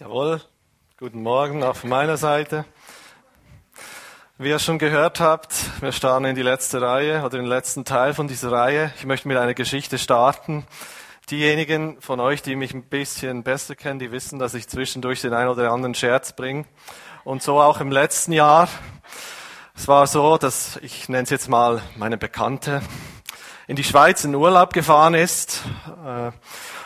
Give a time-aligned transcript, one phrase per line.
[0.00, 0.40] Jawohl,
[0.98, 2.64] guten Morgen auch von meiner Seite.
[4.38, 8.12] Wie ihr schon gehört habt, wir starten in die letzte Reihe oder den letzten Teil
[8.12, 8.92] von dieser Reihe.
[8.96, 10.66] Ich möchte mit einer Geschichte starten.
[11.30, 15.32] Diejenigen von euch, die mich ein bisschen besser kennen, die wissen, dass ich zwischendurch den
[15.32, 16.64] einen oder anderen Scherz bringe.
[17.22, 18.68] Und so auch im letzten Jahr.
[19.76, 22.82] Es war so, dass ich nenne es jetzt mal meine Bekannte
[23.68, 25.62] in die Schweiz in Urlaub gefahren ist.
[26.04, 26.32] Äh,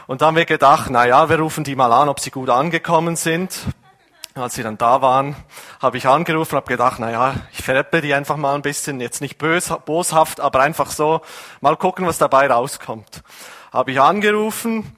[0.08, 2.48] und dann haben wir gedacht, na ja, wir rufen die mal an, ob sie gut
[2.48, 3.54] angekommen sind.
[4.34, 5.36] Als sie dann da waren,
[5.82, 9.20] habe ich angerufen, habe gedacht, na ja, ich veräpple die einfach mal ein bisschen, jetzt
[9.20, 11.20] nicht bös, boshaft, aber einfach so,
[11.60, 13.22] mal gucken, was dabei rauskommt.
[13.70, 14.96] Habe ich angerufen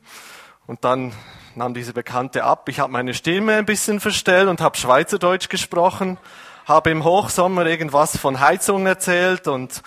[0.69, 1.13] und dann
[1.57, 2.69] nahm diese Bekannte ab.
[2.69, 6.19] Ich habe meine Stimme ein bisschen verstellt und habe Schweizerdeutsch gesprochen,
[6.67, 9.83] habe im Hochsommer irgendwas von Heizung erzählt und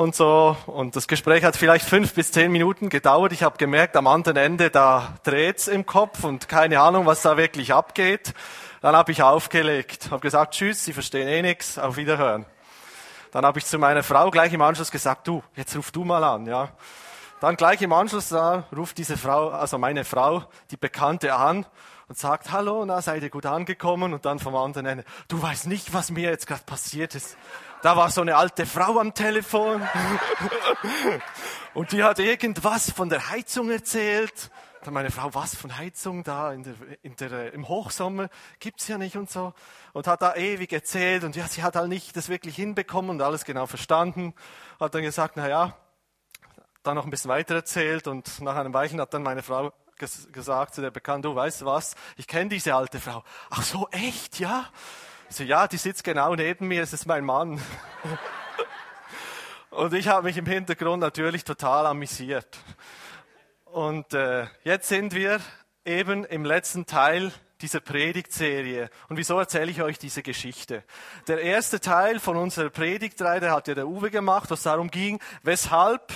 [0.00, 0.56] und so.
[0.64, 3.32] Und das Gespräch hat vielleicht fünf bis zehn Minuten gedauert.
[3.32, 7.36] Ich habe gemerkt, am anderen Ende, da dreht's im Kopf und keine Ahnung, was da
[7.36, 8.32] wirklich abgeht.
[8.80, 12.46] Dann habe ich aufgelegt, habe gesagt, tschüss, Sie verstehen eh nichts, auf Wiederhören.
[13.30, 16.24] Dann habe ich zu meiner Frau gleich im Anschluss gesagt, du, jetzt ruf du mal
[16.24, 16.70] an, ja.
[17.40, 21.66] Dann gleich im Anschluss da ruft diese Frau, also meine Frau, die Bekannte an
[22.08, 24.14] und sagt, hallo, na, seid ihr gut angekommen?
[24.14, 27.36] Und dann vom anderen Ende, du weißt nicht, was mir jetzt gerade passiert ist.
[27.82, 29.80] Da war so eine alte Frau am Telefon
[31.74, 34.50] und die hat irgendwas von der Heizung erzählt.
[34.84, 38.28] Dann meine Frau, was von Heizung da in der, in der, im Hochsommer
[38.58, 39.54] gibt's ja nicht und so.
[39.94, 43.22] Und hat da ewig erzählt und ja, sie hat halt nicht das wirklich hinbekommen und
[43.22, 44.34] alles genau verstanden.
[44.78, 45.74] Hat dann gesagt, na ja,
[46.82, 50.74] dann noch ein bisschen weiter erzählt und nach einem Weichen hat dann meine Frau gesagt
[50.74, 53.22] zu der Bekannten, du weißt was, ich kenne diese alte Frau.
[53.50, 54.66] Ach so, echt, ja?
[55.32, 57.62] So, ja, die sitzt genau neben mir, es ist mein Mann.
[59.70, 62.58] Und ich habe mich im Hintergrund natürlich total amüsiert.
[63.66, 65.38] Und äh, jetzt sind wir
[65.84, 68.90] eben im letzten Teil dieser Predigtserie.
[69.08, 70.82] Und wieso erzähle ich euch diese Geschichte?
[71.28, 75.20] Der erste Teil von unserer Predigtreihe, der hat ja der Uwe gemacht, was darum ging,
[75.44, 76.12] weshalb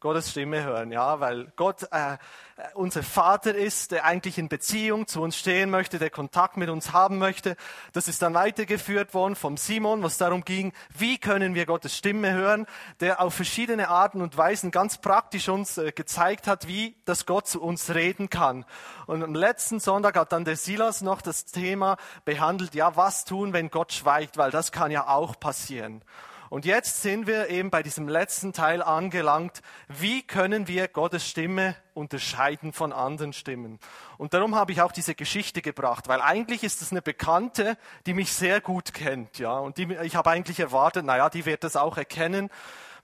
[0.00, 2.18] Gottes Stimme hören, ja, weil Gott äh,
[2.74, 6.92] unser Vater ist, der eigentlich in Beziehung zu uns stehen möchte, der Kontakt mit uns
[6.92, 7.56] haben möchte.
[7.92, 12.32] Das ist dann weitergeführt worden vom Simon, was darum ging, wie können wir Gottes Stimme
[12.32, 12.66] hören,
[13.00, 17.48] der auf verschiedene Arten und Weisen ganz praktisch uns äh, gezeigt hat, wie das Gott
[17.48, 18.64] zu uns reden kann.
[19.06, 23.52] Und am letzten Sonntag hat dann der Silas noch das Thema behandelt, ja, was tun,
[23.52, 26.04] wenn Gott schweigt, weil das kann ja auch passieren.
[26.50, 29.60] Und jetzt sind wir eben bei diesem letzten Teil angelangt.
[29.88, 33.78] Wie können wir Gottes Stimme unterscheiden von anderen Stimmen?
[34.16, 37.76] Und darum habe ich auch diese Geschichte gebracht, weil eigentlich ist es eine Bekannte,
[38.06, 39.58] die mich sehr gut kennt, ja.
[39.58, 42.50] Und die, ich habe eigentlich erwartet, naja, die wird das auch erkennen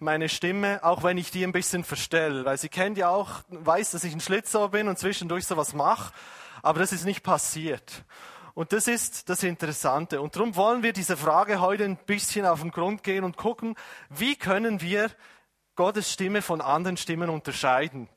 [0.01, 3.93] meine Stimme, auch wenn ich die ein bisschen verstelle, weil sie kennt ja auch, weiß,
[3.93, 6.13] dass ich ein Schlitzohr bin und zwischendurch sowas mache,
[6.63, 8.05] aber das ist nicht passiert.
[8.55, 10.21] Und das ist das Interessante.
[10.21, 13.75] Und darum wollen wir diese Frage heute ein bisschen auf den Grund gehen und gucken,
[14.11, 15.11] wie können wir
[15.75, 18.09] Gottes Stimme von anderen Stimmen unterscheiden.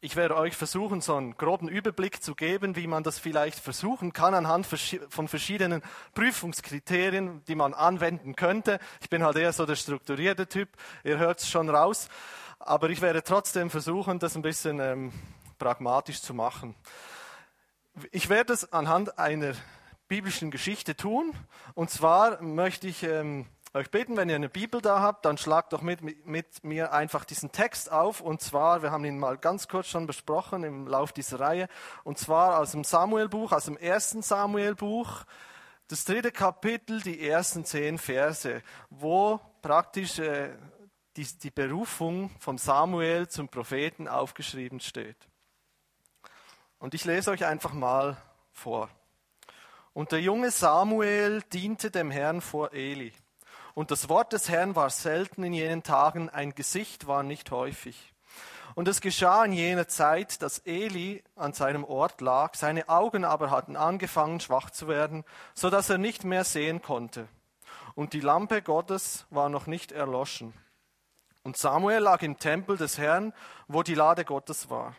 [0.00, 4.12] Ich werde euch versuchen, so einen groben Überblick zu geben, wie man das vielleicht versuchen
[4.12, 4.66] kann anhand
[5.08, 5.82] von verschiedenen
[6.14, 8.78] Prüfungskriterien, die man anwenden könnte.
[9.00, 10.68] Ich bin halt eher so der strukturierte Typ,
[11.02, 12.08] ihr hört es schon raus.
[12.60, 15.12] Aber ich werde trotzdem versuchen, das ein bisschen ähm,
[15.58, 16.76] pragmatisch zu machen.
[18.10, 19.54] Ich werde es anhand einer
[20.08, 21.32] biblischen Geschichte tun.
[21.74, 25.72] Und zwar möchte ich ähm, euch bitten, wenn ihr eine Bibel da habt, dann schlagt
[25.72, 28.20] doch mit, mit, mit, mir einfach diesen Text auf.
[28.20, 31.68] Und zwar, wir haben ihn mal ganz kurz schon besprochen im Lauf dieser Reihe.
[32.02, 35.24] Und zwar aus dem Samuelbuch, aus dem ersten Samuelbuch,
[35.88, 40.50] das dritte Kapitel, die ersten zehn Verse, wo praktisch äh,
[41.16, 45.28] die, die Berufung von Samuel zum Propheten aufgeschrieben steht.
[46.84, 48.18] Und ich lese euch einfach mal
[48.52, 48.90] vor.
[49.94, 53.14] Und der junge Samuel diente dem Herrn vor Eli.
[53.72, 58.12] Und das Wort des Herrn war selten in jenen Tagen, ein Gesicht war nicht häufig.
[58.74, 63.50] Und es geschah in jener Zeit, dass Eli an seinem Ort lag, seine Augen aber
[63.50, 67.28] hatten angefangen schwach zu werden, so dass er nicht mehr sehen konnte.
[67.94, 70.52] Und die Lampe Gottes war noch nicht erloschen.
[71.44, 73.32] Und Samuel lag im Tempel des Herrn,
[73.68, 74.94] wo die Lade Gottes war.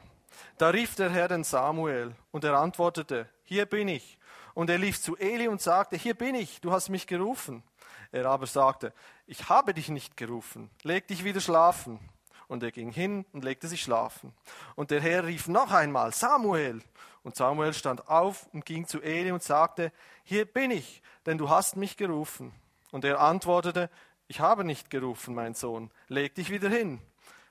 [0.57, 4.17] Da rief der Herr den Samuel und er antwortete, hier bin ich.
[4.53, 7.63] Und er lief zu Eli und sagte, hier bin ich, du hast mich gerufen.
[8.11, 8.93] Er aber sagte,
[9.27, 11.99] ich habe dich nicht gerufen, leg dich wieder schlafen.
[12.47, 14.31] Und er ging hin und legte sich schlafen.
[14.75, 16.81] Und der Herr rief noch einmal, Samuel.
[17.23, 19.91] Und Samuel stand auf und ging zu Eli und sagte,
[20.23, 22.53] hier bin ich, denn du hast mich gerufen.
[22.91, 23.89] Und er antwortete,
[24.27, 27.01] ich habe nicht gerufen, mein Sohn, leg dich wieder hin.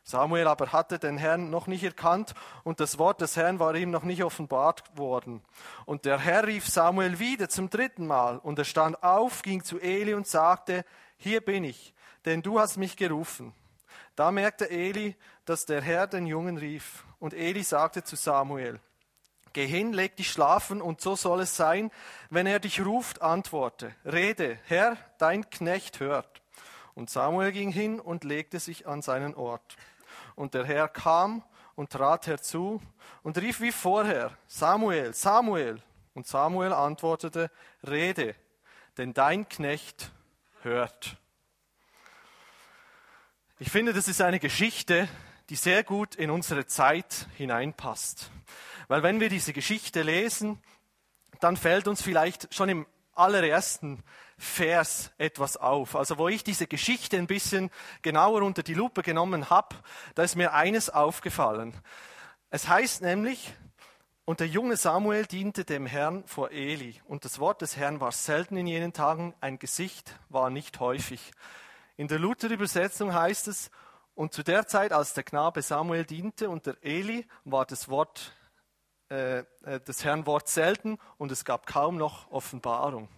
[0.07, 3.91] Samuel aber hatte den Herrn noch nicht erkannt und das Wort des Herrn war ihm
[3.91, 5.43] noch nicht offenbart worden.
[5.87, 9.81] Und der Herr rief Samuel wieder zum dritten Mal und er stand auf, ging zu
[9.81, 10.85] Eli und sagte,
[11.17, 11.95] hier bin ich,
[12.27, 13.55] denn du hast mich gerufen.
[14.15, 15.17] Da merkte Eli,
[15.47, 18.81] dass der Herr den Jungen rief und Eli sagte zu Samuel,
[19.55, 21.93] Geh hin, leg dich schlafen, und so soll es sein,
[22.29, 26.43] wenn er dich ruft, antworte, rede, Herr, dein Knecht hört.
[26.97, 29.77] Und Samuel ging hin und legte sich an seinen Ort.
[30.37, 31.43] Und der Herr kam
[31.75, 32.81] und trat herzu
[33.23, 35.83] und rief wie vorher, Samuel, Samuel.
[36.15, 37.51] Und Samuel antwortete,
[37.87, 38.35] Rede,
[38.97, 40.13] denn dein Knecht
[40.63, 41.17] hört.
[43.59, 45.09] Ich finde, das ist eine Geschichte,
[45.49, 48.31] die sehr gut in unsere Zeit hineinpasst.
[48.89, 50.63] Weil wenn wir diese Geschichte lesen,
[51.41, 54.03] dann fällt uns vielleicht schon im allerersten
[54.39, 55.97] Vers etwas auf.
[55.97, 57.71] Also wo ich diese Geschichte ein bisschen
[58.03, 59.77] genauer unter die Lupe genommen habe,
[60.15, 61.75] da ist mir eines aufgefallen.
[62.51, 63.55] Es heißt nämlich,
[64.25, 67.01] und der junge Samuel diente dem Herrn vor Eli.
[67.07, 71.33] Und das Wort des Herrn war selten in jenen Tagen, ein Gesicht war nicht häufig.
[71.97, 73.71] In der Luther-Übersetzung heißt es,
[74.15, 78.33] und zu der Zeit, als der Knabe Samuel diente unter Eli, war das Wort
[79.11, 83.09] äh, äh des Herrn Wort selten und es gab kaum noch Offenbarung.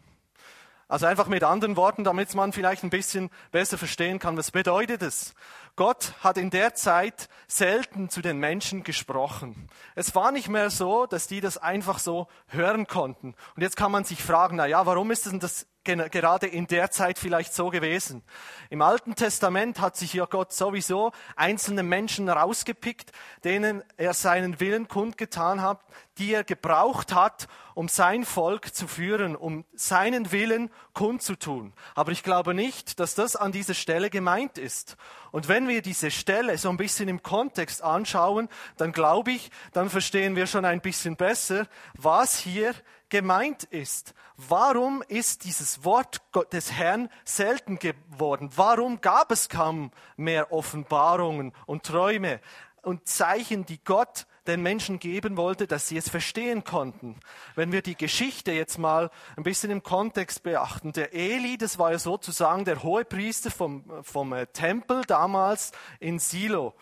[0.89, 5.03] Also einfach mit anderen Worten, damit man vielleicht ein bisschen besser verstehen kann, was bedeutet
[5.03, 5.35] es?
[5.75, 9.69] Gott hat in der Zeit selten zu den Menschen gesprochen.
[9.97, 13.35] Es war nicht mehr so, dass die das einfach so hören konnten.
[13.57, 16.91] Und jetzt kann man sich fragen, na ja, warum ist denn das gerade in der
[16.91, 18.23] Zeit vielleicht so gewesen.
[18.71, 23.13] Im Alten Testament hat sich ja Gott sowieso einzelne Menschen rausgepickt,
[23.45, 25.81] denen er seinen Willen kundgetan hat,
[26.19, 31.75] die er gebraucht hat, um sein Volk zu führen, um seinen Willen kundzutun.
[31.95, 34.97] Aber ich glaube nicht, dass das an dieser Stelle gemeint ist.
[35.31, 38.49] Und wenn wir diese Stelle so ein bisschen im Kontext anschauen,
[38.79, 42.75] dann glaube ich, dann verstehen wir schon ein bisschen besser, was hier
[43.09, 44.15] gemeint ist.
[44.37, 46.21] Warum ist dieses Wort
[46.53, 48.51] des Herrn selten geworden?
[48.57, 52.41] Warum gab es kaum mehr Offenbarungen und Träume
[52.83, 57.19] und Zeichen, die Gott den Menschen geben wollte, dass sie es verstehen konnten.
[57.55, 61.93] Wenn wir die Geschichte jetzt mal ein bisschen im Kontext beachten, der Eli, das war
[61.93, 66.75] ja sozusagen der Hohepriester vom, vom äh, Tempel damals in Silo.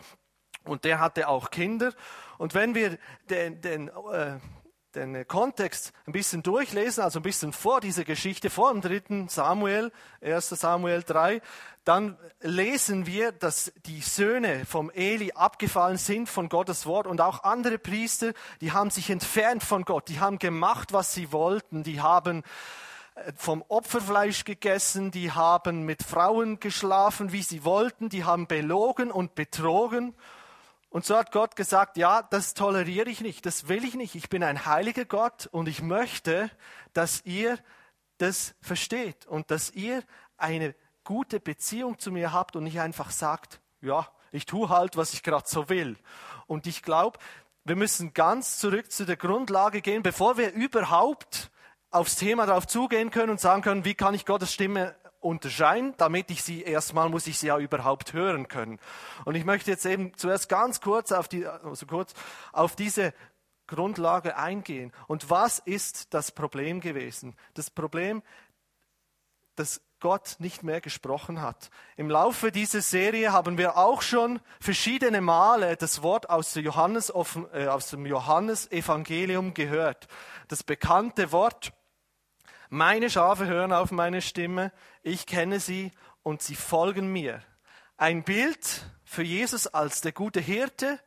[0.63, 1.93] Und der hatte auch Kinder.
[2.37, 2.97] Und wenn wir
[3.29, 4.37] den, den äh,
[4.95, 9.91] den Kontext ein bisschen durchlesen, also ein bisschen vor dieser Geschichte, vor dem dritten Samuel,
[10.21, 11.41] 1 Samuel 3,
[11.83, 17.43] dann lesen wir, dass die Söhne vom Eli abgefallen sind von Gottes Wort und auch
[17.43, 22.01] andere Priester, die haben sich entfernt von Gott, die haben gemacht, was sie wollten, die
[22.01, 22.43] haben
[23.15, 29.11] äh, vom Opferfleisch gegessen, die haben mit Frauen geschlafen, wie sie wollten, die haben belogen
[29.11, 30.15] und betrogen
[30.95, 34.15] und so hat Gott gesagt, ja, das toleriere ich nicht, das will ich nicht.
[34.15, 36.49] Ich bin ein heiliger Gott und ich möchte,
[36.93, 37.59] dass ihr
[38.17, 40.03] das versteht und dass ihr
[40.37, 45.11] eine gute Beziehung zu mir habt und nicht einfach sagt, ja, ich tue halt, was
[45.11, 45.97] ich gerade so will.
[46.47, 47.19] Und ich glaube,
[47.65, 51.51] wir müssen ganz zurück zu der Grundlage gehen, bevor wir überhaupt
[51.91, 54.95] aufs Thema darauf zugehen können und sagen können, wie kann ich Gottes Stimme
[55.25, 55.93] unterscheiden.
[55.97, 58.79] Damit ich sie erstmal muss ich sie ja überhaupt hören können.
[59.25, 62.13] Und ich möchte jetzt eben zuerst ganz kurz auf die, also kurz
[62.53, 63.13] auf diese
[63.67, 64.91] Grundlage eingehen.
[65.07, 67.35] Und was ist das Problem gewesen?
[67.55, 68.21] Das Problem,
[69.55, 71.69] dass Gott nicht mehr gesprochen hat.
[71.95, 77.11] Im Laufe dieser Serie haben wir auch schon verschiedene Male das Wort aus, Johannes,
[77.53, 80.07] äh, aus dem Johannesevangelium gehört.
[80.47, 81.71] Das bekannte Wort,
[82.69, 84.71] meine Schafe hören auf meine Stimme,
[85.05, 85.91] ich kenne sie
[86.23, 87.43] und sie folgen mir.
[87.95, 90.99] Ein Bild für Jesus als der gute Hirte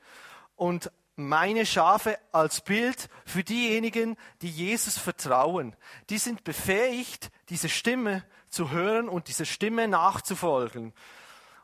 [0.54, 5.74] und meine Schafe als Bild für diejenigen, die Jesus vertrauen.
[6.10, 10.94] Die sind befähigt, diese Stimme zu hören und dieser Stimme nachzufolgen.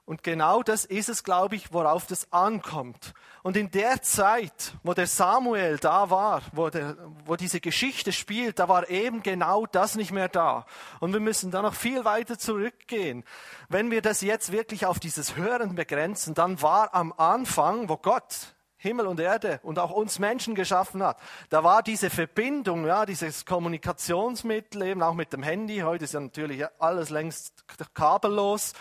[0.04, 3.14] Und genau das ist es, glaube ich, worauf das ankommt.
[3.44, 6.96] Und in der Zeit, wo der Samuel da war, wo, der,
[7.26, 10.64] wo diese Geschichte spielt, da war eben genau das nicht mehr da.
[10.98, 13.22] Und wir müssen da noch viel weiter zurückgehen.
[13.68, 18.54] Wenn wir das jetzt wirklich auf dieses Hören begrenzen, dann war am Anfang, wo Gott
[18.78, 21.18] Himmel und Erde und auch uns Menschen geschaffen hat.
[21.50, 25.80] Da war diese Verbindung, ja, dieses Kommunikationsmittel eben auch mit dem Handy.
[25.80, 28.72] Heute ist ja natürlich alles längst kabellos.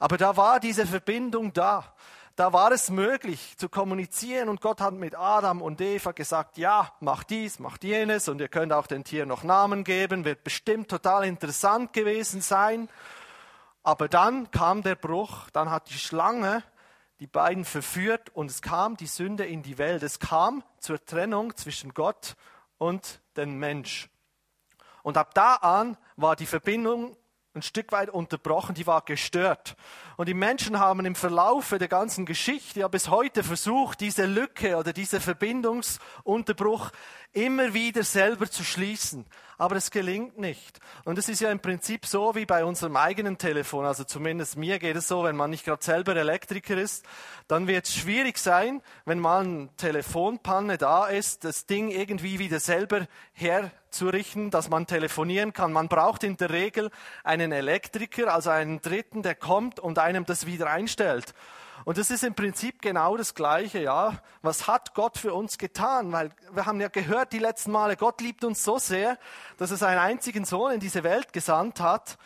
[0.00, 1.94] Aber da war diese Verbindung da.
[2.38, 6.92] Da war es möglich zu kommunizieren und Gott hat mit Adam und Eva gesagt, ja,
[7.00, 10.88] mach dies, mach jenes und ihr könnt auch den Tieren noch Namen geben, wird bestimmt
[10.88, 12.88] total interessant gewesen sein.
[13.82, 16.62] Aber dann kam der Bruch, dann hat die Schlange
[17.18, 20.04] die beiden verführt und es kam die Sünde in die Welt.
[20.04, 22.36] Es kam zur Trennung zwischen Gott
[22.78, 24.10] und dem Mensch.
[25.02, 27.16] Und ab da an war die Verbindung
[27.58, 29.76] ein Stück weit unterbrochen, die war gestört.
[30.16, 34.76] Und die Menschen haben im Verlaufe der ganzen Geschichte ja bis heute versucht, diese Lücke
[34.76, 36.90] oder diese Verbindungsunterbruch
[37.32, 39.26] immer wieder selber zu schließen.
[39.58, 40.78] Aber es gelingt nicht.
[41.04, 43.84] Und es ist ja im Prinzip so wie bei unserem eigenen Telefon.
[43.84, 47.04] Also zumindest mir geht es so, wenn man nicht gerade selber Elektriker ist,
[47.48, 52.60] dann wird es schwierig sein, wenn mal eine Telefonpanne da ist, das Ding irgendwie wieder
[52.60, 55.72] selber herzurichten, dass man telefonieren kann.
[55.72, 56.92] Man braucht in der Regel
[57.24, 61.34] einen Elektriker, also einen Dritten, der kommt und einem das wieder einstellt.
[61.88, 64.20] Und das ist im Prinzip genau das Gleiche, ja.
[64.42, 66.12] Was hat Gott für uns getan?
[66.12, 69.16] Weil wir haben ja gehört die letzten Male, Gott liebt uns so sehr,
[69.56, 72.18] dass er seinen einzigen Sohn in diese Welt gesandt hat,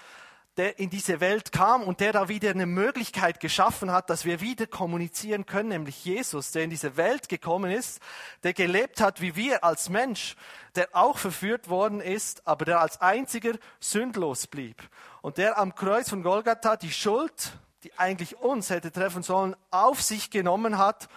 [0.57, 4.40] der in diese Welt kam und der da wieder eine Möglichkeit geschaffen hat, dass wir
[4.40, 8.00] wieder kommunizieren können, nämlich Jesus, der in diese Welt gekommen ist,
[8.42, 10.35] der gelebt hat wie wir als Mensch,
[10.75, 14.83] der auch verführt worden ist, aber der als einziger sündlos blieb.
[15.21, 17.52] Und der am Kreuz von Golgatha die Schuld
[17.84, 21.08] die eigentlich uns hätte treffen sollen, auf sich genommen hat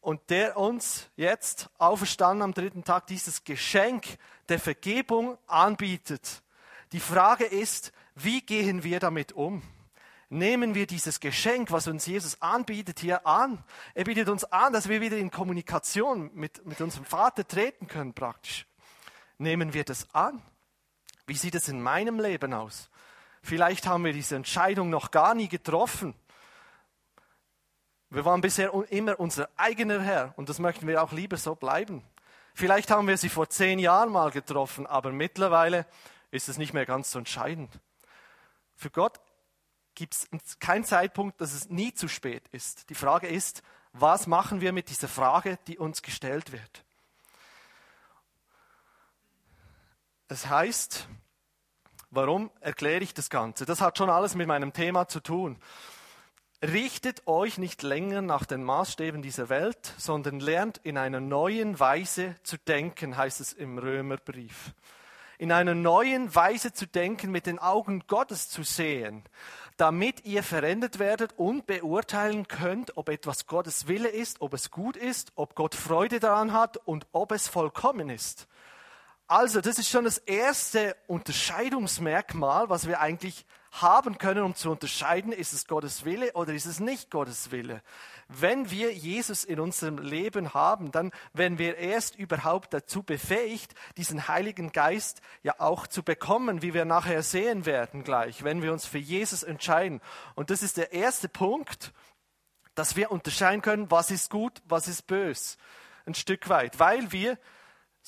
[0.00, 6.42] und der uns jetzt auferstanden am dritten Tag dieses Geschenk der Vergebung anbietet.
[6.92, 9.62] Die Frage ist, wie gehen wir damit um?
[10.30, 13.62] Nehmen wir dieses Geschenk, was uns Jesus anbietet, hier an?
[13.94, 18.12] Er bietet uns an, dass wir wieder in Kommunikation mit, mit unserem Vater treten können,
[18.12, 18.66] praktisch.
[19.38, 20.42] Nehmen wir das an?
[21.26, 22.90] Wie sieht es in meinem Leben aus?
[23.42, 26.14] Vielleicht haben wir diese Entscheidung noch gar nie getroffen.
[28.10, 32.02] Wir waren bisher immer unser eigener Herr und das möchten wir auch lieber so bleiben.
[32.54, 35.86] Vielleicht haben wir sie vor zehn Jahren mal getroffen, aber mittlerweile
[36.30, 37.78] ist es nicht mehr ganz so entscheidend.
[38.74, 39.20] Für Gott
[39.94, 42.88] gibt es keinen Zeitpunkt, dass es nie zu spät ist.
[42.88, 46.84] Die Frage ist, was machen wir mit dieser Frage, die uns gestellt wird?
[50.28, 51.08] Es heißt,
[52.10, 53.66] Warum erkläre ich das Ganze?
[53.66, 55.58] Das hat schon alles mit meinem Thema zu tun.
[56.62, 62.34] Richtet euch nicht länger nach den Maßstäben dieser Welt, sondern lernt in einer neuen Weise
[62.42, 64.72] zu denken, heißt es im Römerbrief.
[65.36, 69.22] In einer neuen Weise zu denken, mit den Augen Gottes zu sehen,
[69.76, 74.96] damit ihr verändert werdet und beurteilen könnt, ob etwas Gottes Wille ist, ob es gut
[74.96, 78.48] ist, ob Gott Freude daran hat und ob es vollkommen ist.
[79.30, 85.32] Also, das ist schon das erste Unterscheidungsmerkmal, was wir eigentlich haben können, um zu unterscheiden,
[85.32, 87.82] ist es Gottes Wille oder ist es nicht Gottes Wille.
[88.28, 94.28] Wenn wir Jesus in unserem Leben haben, dann werden wir erst überhaupt dazu befähigt, diesen
[94.28, 98.86] Heiligen Geist ja auch zu bekommen, wie wir nachher sehen werden gleich, wenn wir uns
[98.86, 100.00] für Jesus entscheiden.
[100.36, 101.92] Und das ist der erste Punkt,
[102.74, 105.58] dass wir unterscheiden können, was ist gut, was ist bös.
[106.06, 107.36] Ein Stück weit, weil wir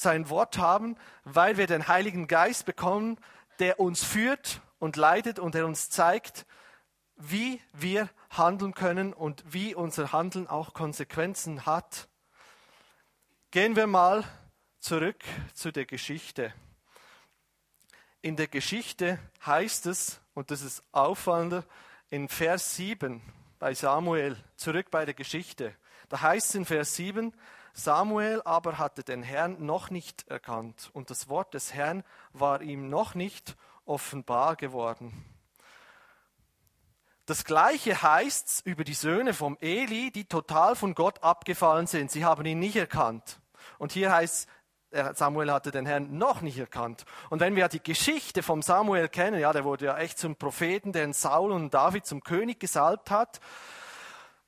[0.00, 3.19] sein Wort haben, weil wir den Heiligen Geist bekommen,
[3.59, 6.47] der uns führt und leitet und der uns zeigt,
[7.16, 12.09] wie wir handeln können und wie unser Handeln auch Konsequenzen hat.
[13.50, 14.25] Gehen wir mal
[14.78, 16.54] zurück zu der Geschichte.
[18.23, 21.64] In der Geschichte heißt es, und das ist auffallender,
[22.09, 23.21] in Vers 7
[23.59, 25.75] bei Samuel, zurück bei der Geschichte.
[26.09, 27.35] Da heißt es in Vers 7,
[27.73, 32.89] Samuel aber hatte den Herrn noch nicht erkannt und das Wort des Herrn war ihm
[32.89, 35.25] noch nicht offenbar geworden.
[37.27, 42.11] Das gleiche heißt über die Söhne vom Eli, die total von Gott abgefallen sind.
[42.11, 43.41] Sie haben ihn nicht erkannt.
[43.79, 44.49] Und hier heißt
[45.15, 47.05] Samuel hatte den Herrn noch nicht erkannt.
[47.29, 50.93] Und wenn wir die Geschichte vom Samuel kennen, ja, der wurde ja echt zum Propheten,
[50.93, 53.41] der Saul und David zum König gesalbt hat.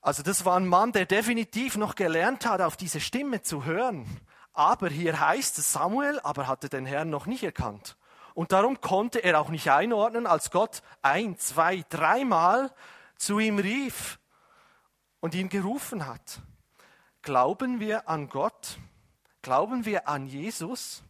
[0.03, 4.05] Also das war ein Mann, der definitiv noch gelernt hat, auf diese Stimme zu hören.
[4.53, 7.97] Aber hier heißt es, Samuel aber hatte den Herrn noch nicht erkannt.
[8.35, 12.73] Und darum konnte er auch nicht einordnen, als Gott ein, zwei, dreimal
[13.17, 14.19] zu ihm rief
[15.21, 16.41] und ihn gerufen hat.
[17.23, 18.79] Glauben wir an Gott?
[19.43, 21.05] Glauben wir an Jesus?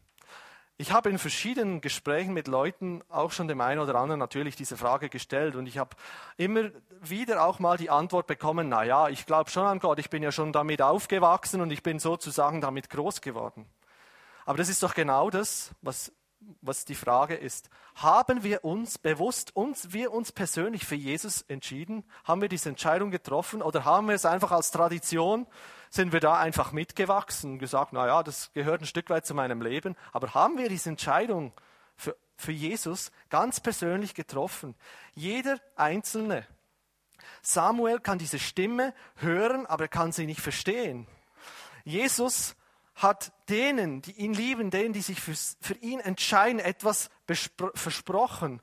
[0.83, 4.77] Ich habe in verschiedenen Gesprächen mit Leuten auch schon dem einen oder anderen natürlich diese
[4.77, 5.91] Frage gestellt und ich habe
[6.37, 6.71] immer
[7.01, 10.25] wieder auch mal die Antwort bekommen, na ja, ich glaube schon an Gott, ich bin
[10.25, 13.67] ja schon damit aufgewachsen und ich bin sozusagen damit groß geworden.
[14.45, 16.11] Aber das ist doch genau das, was
[16.61, 17.71] was die Frage ist.
[17.95, 22.03] Haben wir uns bewusst, uns, wir uns persönlich für Jesus entschieden?
[22.25, 25.47] Haben wir diese Entscheidung getroffen oder haben wir es einfach als Tradition,
[25.93, 29.35] sind wir da einfach mitgewachsen und gesagt, na ja, das gehört ein Stück weit zu
[29.35, 29.95] meinem Leben.
[30.13, 31.53] Aber haben wir diese Entscheidung
[31.97, 34.75] für, für Jesus ganz persönlich getroffen?
[35.15, 36.47] Jeder Einzelne
[37.43, 41.07] Samuel kann diese Stimme hören, aber er kann sie nicht verstehen.
[41.85, 42.57] Jesus
[42.95, 47.11] hat denen, die ihn lieben, denen, die sich für, für ihn entscheiden, etwas
[47.75, 48.63] versprochen.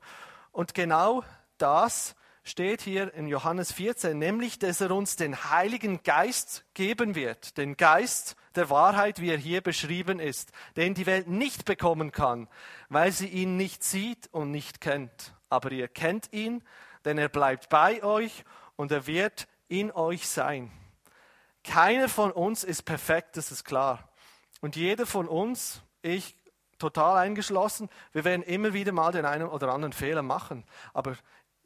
[0.50, 1.22] Und genau
[1.58, 7.58] das steht hier in Johannes 14, nämlich, dass er uns den Heiligen Geist geben wird,
[7.58, 12.48] den Geist der Wahrheit, wie er hier beschrieben ist, den die Welt nicht bekommen kann,
[12.88, 15.34] weil sie ihn nicht sieht und nicht kennt.
[15.48, 16.62] Aber ihr kennt ihn,
[17.04, 18.44] denn er bleibt bei euch
[18.76, 20.70] und er wird in euch sein.
[21.62, 24.08] Keiner von uns ist perfekt, das ist klar.
[24.60, 26.36] Und jeder von uns, ich
[26.78, 30.64] total eingeschlossen, wir werden immer wieder mal den einen oder anderen Fehler machen.
[30.94, 31.16] Aber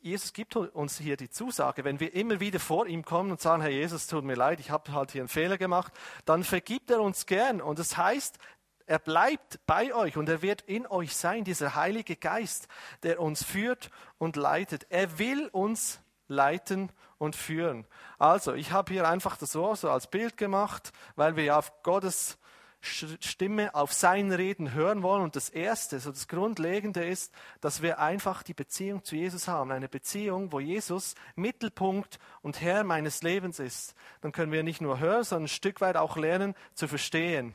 [0.04, 3.62] Jesus gibt uns hier die Zusage, wenn wir immer wieder vor ihm kommen und sagen,
[3.62, 5.94] Herr Jesus, tut mir leid, ich habe halt hier einen Fehler gemacht,
[6.26, 7.62] dann vergibt er uns gern.
[7.62, 8.36] Und das heißt,
[8.84, 12.68] er bleibt bei euch und er wird in euch sein, dieser Heilige Geist,
[13.02, 14.86] der uns führt und leitet.
[14.90, 17.86] Er will uns leiten und führen.
[18.18, 22.36] Also, ich habe hier einfach das so, als Bild gemacht, weil wir ja auf Gottes
[22.84, 25.22] Stimme, auf sein Reden hören wollen.
[25.22, 29.72] Und das Erste, so das Grundlegende ist, dass wir einfach die Beziehung zu Jesus haben.
[29.72, 33.94] Eine Beziehung, wo Jesus Mittelpunkt und Herr meines Lebens ist.
[34.20, 37.54] Dann können wir nicht nur hören, sondern ein Stück weit auch lernen zu verstehen.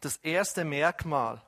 [0.00, 1.42] Das erste Merkmal.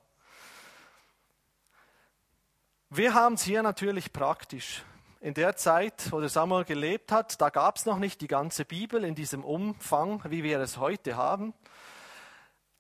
[2.91, 4.83] Wir haben es hier natürlich praktisch
[5.21, 8.65] in der Zeit, wo der Samuel gelebt hat, da gab es noch nicht die ganze
[8.65, 11.53] Bibel in diesem Umfang, wie wir es heute haben.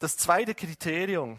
[0.00, 1.36] Das zweite Kriterium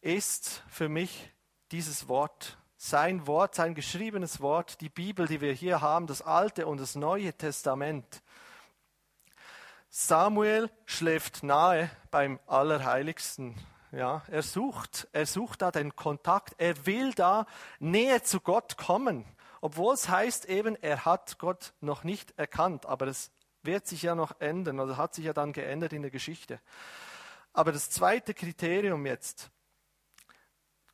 [0.00, 1.32] ist für mich
[1.72, 2.58] dieses Wort.
[2.76, 6.94] Sein Wort, sein geschriebenes Wort, die Bibel, die wir hier haben, das Alte und das
[6.94, 8.22] Neue Testament.
[9.88, 13.56] Samuel schläft nahe beim Allerheiligsten.
[13.90, 16.54] Ja, er sucht, er sucht da den Kontakt.
[16.58, 17.46] Er will da
[17.80, 19.24] näher zu Gott kommen.
[19.60, 23.32] Obwohl es heißt eben, er hat Gott noch nicht erkannt, aber es
[23.64, 26.60] wird sich ja noch ändern, also hat sich ja dann geändert in der Geschichte.
[27.54, 29.50] Aber das zweite Kriterium jetzt,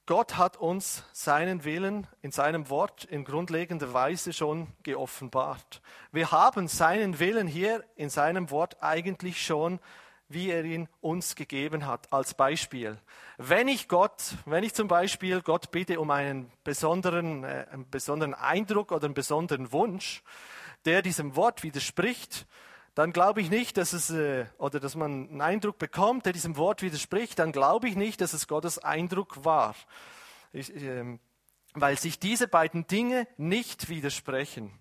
[0.07, 5.82] Gott hat uns seinen Willen in seinem Wort in grundlegender Weise schon geoffenbart.
[6.13, 9.80] Wir haben seinen Willen hier in seinem Wort eigentlich schon
[10.30, 12.97] wie er ihn uns gegeben hat, als Beispiel.
[13.37, 18.34] Wenn ich Gott, wenn ich zum Beispiel Gott bitte um einen besonderen, äh, einen besonderen
[18.34, 20.23] Eindruck oder einen besonderen Wunsch,
[20.84, 22.47] der diesem Wort widerspricht,
[22.95, 26.57] dann glaube ich nicht, dass es, äh, oder dass man einen Eindruck bekommt, der diesem
[26.57, 29.75] Wort widerspricht, dann glaube ich nicht, dass es Gottes Eindruck war.
[30.53, 31.19] Ich, äh,
[31.75, 34.73] weil sich diese beiden Dinge nicht widersprechen.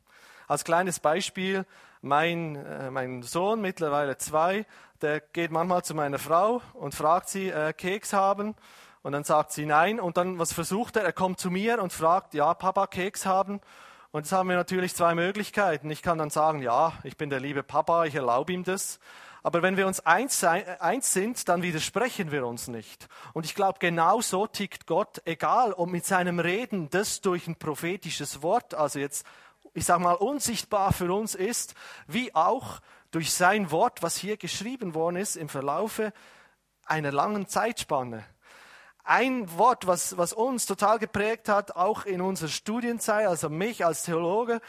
[0.48, 1.66] Als kleines Beispiel,
[2.02, 4.66] mein, äh, mein Sohn, mittlerweile zwei,
[5.02, 8.56] der geht manchmal zu meiner Frau und fragt sie, äh, Keks haben?
[9.02, 10.00] Und dann sagt sie nein.
[10.00, 11.04] Und dann, was versucht er?
[11.04, 13.62] Er kommt zu mir und fragt, ja, Papa, Keks haben?
[14.12, 15.92] Und jetzt haben wir natürlich zwei Möglichkeiten.
[15.92, 19.00] Ich kann dann sagen, ja, ich bin der liebe Papa, ich erlaube ihm das.
[19.44, 23.08] Aber wenn wir uns eins, eins sind, dann widersprechen wir uns nicht.
[23.34, 27.56] Und ich glaube, genau so tickt Gott, egal ob mit seinem Reden das durch ein
[27.56, 29.28] prophetisches Wort, also jetzt,
[29.76, 31.76] ich sage mal, unsichtbar für uns ist,
[32.08, 32.80] wie auch
[33.12, 36.14] durch sein Wort, was hier geschrieben worden ist im Verlaufe
[36.86, 38.26] einer langen Zeitspanne.
[39.04, 44.04] Ein Wort, was, was uns total geprägt hat, auch in unserer Studienzeit, also mich als
[44.04, 44.62] Theologe,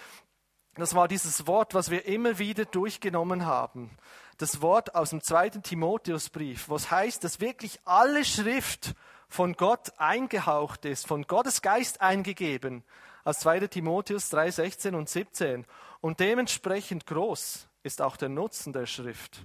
[0.76, 3.90] das war dieses Wort, was wir immer wieder durchgenommen haben.
[4.38, 8.94] Das Wort aus dem zweiten Timotheusbrief, was heißt, dass wirklich alle Schrift
[9.28, 12.84] von Gott eingehaucht ist, von Gottes Geist eingegeben,
[13.24, 13.66] als 2.
[13.66, 15.66] Timotheus 3, 16 und 17
[16.00, 19.44] und dementsprechend groß ist auch der Nutzen der Schrift.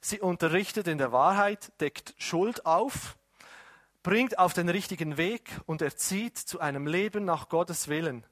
[0.00, 3.16] Sie unterrichtet in der Wahrheit, deckt Schuld auf,
[4.06, 8.24] bringt auf den richtigen Weg und erzieht zu einem Leben nach Gottes Willen.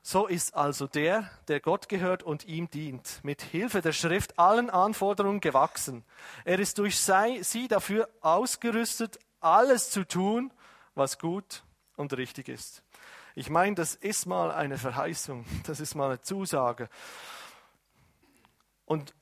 [0.00, 4.70] So ist also der, der Gott gehört und ihm dient, mit Hilfe der Schrift allen
[4.70, 6.06] Anforderungen gewachsen.
[6.46, 10.54] Er ist durch sie dafür ausgerüstet, alles zu tun,
[10.94, 11.64] was gut
[11.96, 12.82] und richtig ist.
[13.34, 16.88] Ich meine, das ist mal eine Verheißung, das ist mal eine Zusage.
[18.86, 19.14] Und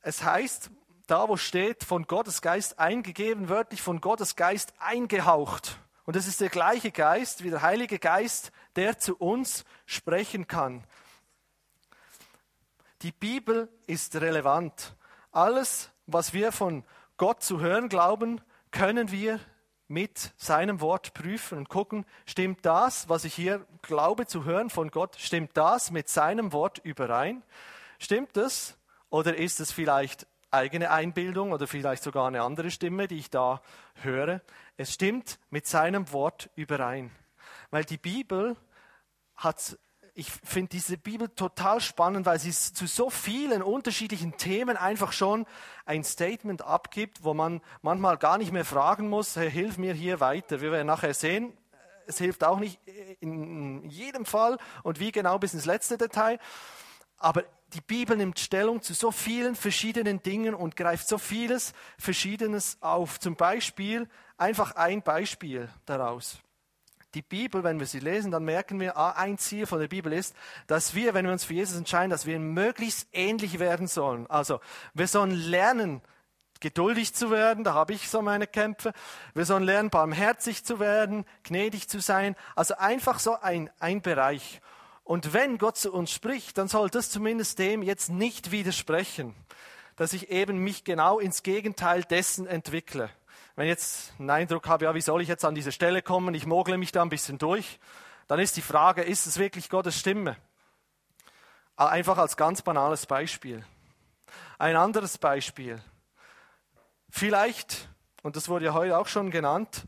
[0.00, 0.72] es heißt,
[1.08, 5.78] da wo steht, von Gottes Geist eingegeben, wörtlich von Gottes Geist eingehaucht.
[6.04, 10.84] Und es ist der gleiche Geist wie der Heilige Geist, der zu uns sprechen kann.
[13.02, 14.94] Die Bibel ist relevant.
[15.32, 16.84] Alles, was wir von
[17.16, 18.40] Gott zu hören glauben,
[18.70, 19.40] können wir
[19.86, 24.90] mit seinem Wort prüfen und gucken, stimmt das, was ich hier glaube zu hören von
[24.90, 27.42] Gott, stimmt das mit seinem Wort überein?
[27.98, 28.76] Stimmt das?
[29.10, 33.60] Oder ist es vielleicht eigene Einbildung oder vielleicht sogar eine andere Stimme, die ich da
[34.02, 34.40] höre?
[34.76, 37.10] Es stimmt mit seinem Wort überein.
[37.70, 38.56] Weil die Bibel
[39.36, 39.78] hat
[40.18, 45.46] ich finde diese Bibel total spannend, weil sie zu so vielen unterschiedlichen Themen einfach schon
[45.86, 50.18] ein Statement abgibt, wo man manchmal gar nicht mehr fragen muss, hey, hilf mir hier
[50.18, 50.60] weiter.
[50.60, 51.56] Wir werden nachher sehen,
[52.08, 52.80] es hilft auch nicht
[53.20, 56.40] in jedem Fall und wie genau bis ins letzte Detail.
[57.18, 62.78] Aber die Bibel nimmt Stellung zu so vielen verschiedenen Dingen und greift so vieles Verschiedenes
[62.80, 63.20] auf.
[63.20, 66.38] Zum Beispiel einfach ein Beispiel daraus.
[67.14, 70.12] Die Bibel, wenn wir sie lesen, dann merken wir, ah, ein Ziel von der Bibel
[70.12, 70.34] ist,
[70.66, 74.26] dass wir, wenn wir uns für Jesus entscheiden, dass wir möglichst ähnlich werden sollen.
[74.28, 74.60] Also
[74.94, 76.02] wir sollen lernen,
[76.60, 78.92] geduldig zu werden, da habe ich so meine Kämpfe.
[79.34, 82.36] Wir sollen lernen, barmherzig zu werden, gnädig zu sein.
[82.56, 84.60] Also einfach so ein, ein Bereich.
[85.08, 89.34] Und wenn Gott zu uns spricht, dann soll das zumindest dem jetzt nicht widersprechen,
[89.96, 93.08] dass ich eben mich genau ins Gegenteil dessen entwickle.
[93.56, 96.34] Wenn ich jetzt einen Eindruck habe, ja, wie soll ich jetzt an diese Stelle kommen,
[96.34, 97.80] ich mogle mich da ein bisschen durch,
[98.26, 100.36] dann ist die Frage, ist es wirklich Gottes Stimme?
[101.76, 103.64] Einfach als ganz banales Beispiel.
[104.58, 105.82] Ein anderes Beispiel.
[107.08, 107.88] Vielleicht,
[108.22, 109.84] und das wurde ja heute auch schon genannt,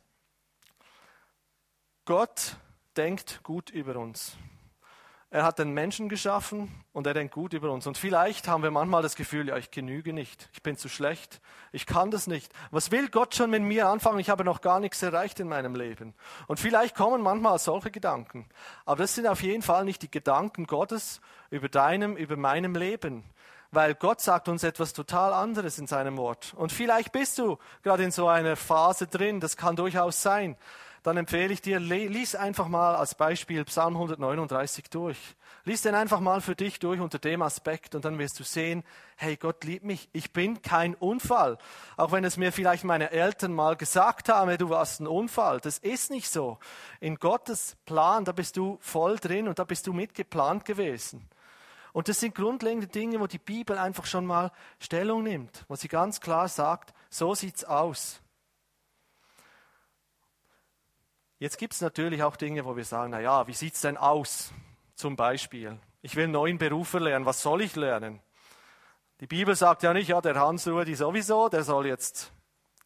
[2.06, 2.56] Gott
[2.96, 4.38] denkt gut über uns.
[5.32, 7.86] Er hat den Menschen geschaffen und er denkt gut über uns.
[7.86, 11.40] Und vielleicht haben wir manchmal das Gefühl, ja, ich genüge nicht, ich bin zu schlecht,
[11.70, 12.52] ich kann das nicht.
[12.72, 14.18] Was will Gott schon mit mir anfangen?
[14.18, 16.14] Ich habe noch gar nichts erreicht in meinem Leben.
[16.48, 18.48] Und vielleicht kommen manchmal solche Gedanken.
[18.84, 23.22] Aber das sind auf jeden Fall nicht die Gedanken Gottes über deinem, über meinem Leben.
[23.70, 26.54] Weil Gott sagt uns etwas total anderes in seinem Wort.
[26.56, 30.56] Und vielleicht bist du gerade in so einer Phase drin, das kann durchaus sein
[31.02, 35.18] dann empfehle ich dir, lies einfach mal als Beispiel Psalm 139 durch.
[35.64, 38.82] Lies den einfach mal für dich durch unter dem Aspekt und dann wirst du sehen,
[39.16, 41.58] hey, Gott liebt mich, ich bin kein Unfall.
[41.96, 45.60] Auch wenn es mir vielleicht meine Eltern mal gesagt haben, du warst ein Unfall.
[45.60, 46.58] Das ist nicht so.
[47.00, 51.28] In Gottes Plan, da bist du voll drin und da bist du mitgeplant gewesen.
[51.92, 55.88] Und das sind grundlegende Dinge, wo die Bibel einfach schon mal Stellung nimmt, wo sie
[55.88, 58.20] ganz klar sagt, so sieht's aus.
[61.40, 63.96] Jetzt gibt es natürlich auch Dinge, wo wir sagen, na ja, wie sieht es denn
[63.96, 64.52] aus?
[64.94, 68.20] Zum Beispiel, ich will neuen Beruf lernen, was soll ich lernen?
[69.20, 72.30] Die Bibel sagt ja nicht, ja, der Hans Rudi sowieso, der soll jetzt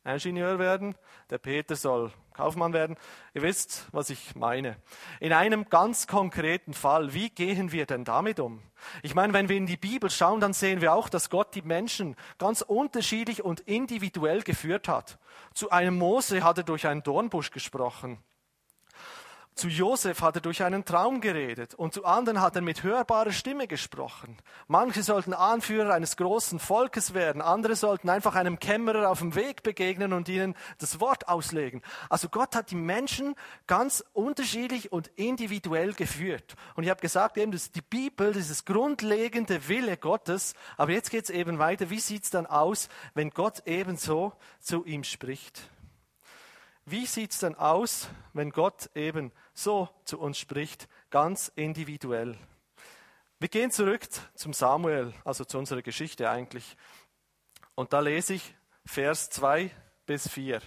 [0.05, 0.95] Ingenieur werden,
[1.31, 2.97] der Peter soll Kaufmann werden.
[3.33, 4.77] Ihr wisst, was ich meine.
[5.19, 8.63] In einem ganz konkreten Fall, wie gehen wir denn damit um?
[9.03, 11.63] Ich meine, wenn wir in die Bibel schauen, dann sehen wir auch, dass Gott die
[11.63, 15.19] Menschen ganz unterschiedlich und individuell geführt hat.
[15.55, 18.23] Zu einem Mose hat er durch einen Dornbusch gesprochen.
[19.55, 23.31] Zu Josef hat er durch einen Traum geredet und zu anderen hat er mit hörbarer
[23.31, 24.37] Stimme gesprochen.
[24.67, 29.63] Manche sollten Anführer eines großen Volkes werden, andere sollten einfach einem Kämmerer auf dem Weg
[29.63, 31.83] begegnen und ihnen das Wort auslegen.
[32.11, 33.37] Also Gott hat die Menschen
[33.69, 36.57] ganz unterschiedlich und individuell geführt.
[36.75, 41.25] Und ich habe gesagt, eben, dass die Bibel, dieses grundlegende Wille Gottes, aber jetzt geht
[41.25, 45.71] es eben weiter, wie sieht es dann aus, wenn Gott ebenso zu ihm spricht?
[46.87, 52.37] Wie sieht es denn aus, wenn Gott eben so zu uns spricht, ganz individuell?
[53.39, 56.77] Wir gehen zurück zum Samuel, also zu unserer Geschichte eigentlich.
[57.75, 59.71] Und da lese ich Vers 2
[60.05, 60.61] bis 4.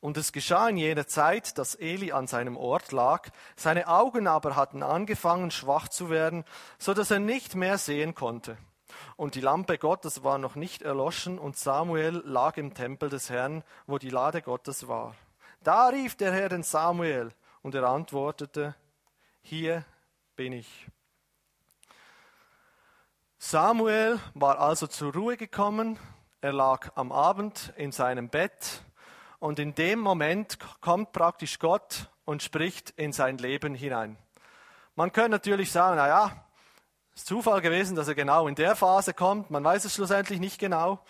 [0.00, 4.56] Und es geschah in jener Zeit, dass Eli an seinem Ort lag, seine Augen aber
[4.56, 6.44] hatten angefangen schwach zu werden,
[6.78, 8.58] so dass er nicht mehr sehen konnte.
[9.18, 13.64] Und die Lampe Gottes war noch nicht erloschen und Samuel lag im Tempel des Herrn,
[13.88, 15.16] wo die Lade Gottes war.
[15.64, 18.76] Da rief der Herr den Samuel und er antwortete,
[19.42, 19.84] hier
[20.36, 20.86] bin ich.
[23.38, 25.98] Samuel war also zur Ruhe gekommen,
[26.40, 28.84] er lag am Abend in seinem Bett
[29.40, 34.16] und in dem Moment kommt praktisch Gott und spricht in sein Leben hinein.
[34.94, 36.06] Man könnte natürlich sagen, na
[37.18, 39.50] ja, ist Zufall gewesen, dass er genau in der Phase kommt.
[39.50, 41.00] Man weiß es schlussendlich nicht genau.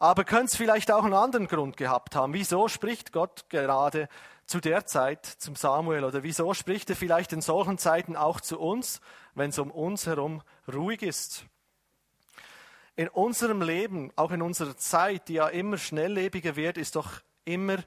[0.00, 2.34] Aber könnte es vielleicht auch einen anderen Grund gehabt haben.
[2.34, 4.08] Wieso spricht Gott gerade
[4.44, 6.02] zu der Zeit zum Samuel?
[6.02, 9.00] Oder wieso spricht er vielleicht in solchen Zeiten auch zu uns,
[9.34, 11.44] wenn es um uns herum ruhig ist?
[12.96, 17.78] In unserem Leben, auch in unserer Zeit, die ja immer schnelllebiger wird, ist doch immer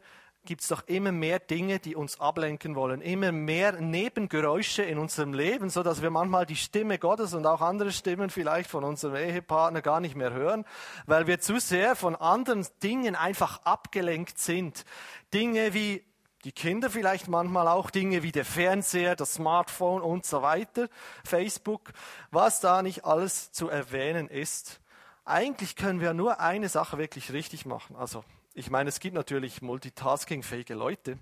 [0.45, 5.34] gibt es doch immer mehr Dinge, die uns ablenken wollen, immer mehr Nebengeräusche in unserem
[5.34, 9.15] Leben, so dass wir manchmal die Stimme Gottes und auch andere Stimmen vielleicht von unserem
[9.15, 10.65] Ehepartner gar nicht mehr hören,
[11.05, 14.86] weil wir zu sehr von anderen Dingen einfach abgelenkt sind.
[15.34, 16.03] Dinge wie
[16.45, 20.89] die Kinder vielleicht manchmal auch, Dinge wie der Fernseher, das Smartphone und so weiter,
[21.23, 21.91] Facebook,
[22.29, 24.79] was da nicht alles zu erwähnen ist.
[25.25, 27.95] Eigentlich können wir nur eine Sache wirklich richtig machen.
[27.95, 28.23] Also
[28.55, 31.19] ich meine, es gibt natürlich multitaskingfähige Leute,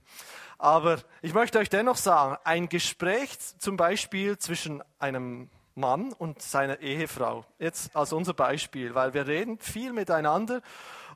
[0.59, 6.79] Aber ich möchte euch dennoch sagen, ein Gespräch zum Beispiel zwischen einem Mann und seiner
[6.79, 10.61] Ehefrau, jetzt als unser Beispiel, weil wir reden viel miteinander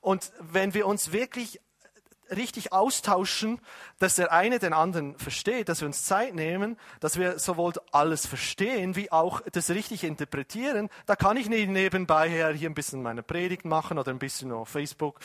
[0.01, 1.62] und wenn wir uns wirklich
[2.36, 3.60] richtig austauschen,
[4.00, 8.26] dass der eine den anderen versteht, dass wir uns Zeit nehmen, dass wir sowohl alles
[8.26, 10.90] verstehen, wie auch das richtig interpretieren.
[11.06, 14.52] Da kann ich nicht nebenbei her hier ein bisschen meine Predigt machen oder ein bisschen
[14.52, 15.20] auf Facebook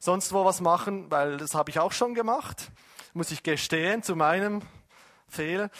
[0.00, 2.70] sonst wo was machen, weil das habe ich auch schon gemacht.
[3.14, 4.62] Muss ich gestehen zu meinem
[5.28, 5.70] Fehler.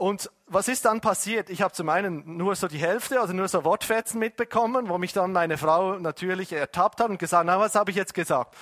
[0.00, 1.50] Und was ist dann passiert?
[1.50, 5.12] Ich habe zum einen nur so die Hälfte, also nur so Wortfetzen mitbekommen, wo mich
[5.12, 8.56] dann meine Frau natürlich ertappt hat und gesagt, na, was habe ich jetzt gesagt?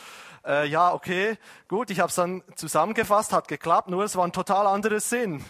[0.49, 1.37] Äh, ja, okay,
[1.69, 5.45] gut, ich habe es dann zusammengefasst, hat geklappt, nur es war ein total anderes Sinn.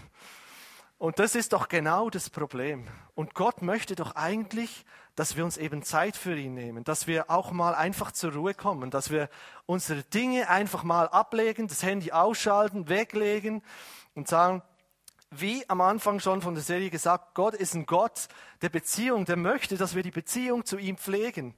[0.98, 2.88] Und das ist doch genau das Problem.
[3.14, 4.84] Und Gott möchte doch eigentlich,
[5.14, 8.54] dass wir uns eben Zeit für ihn nehmen, dass wir auch mal einfach zur Ruhe
[8.54, 9.28] kommen, dass wir
[9.66, 13.62] unsere Dinge einfach mal ablegen, das Handy ausschalten, weglegen
[14.14, 14.62] und sagen,
[15.30, 18.28] wie am Anfang schon von der Serie gesagt, Gott ist ein Gott
[18.62, 21.54] der Beziehung, der möchte, dass wir die Beziehung zu ihm pflegen.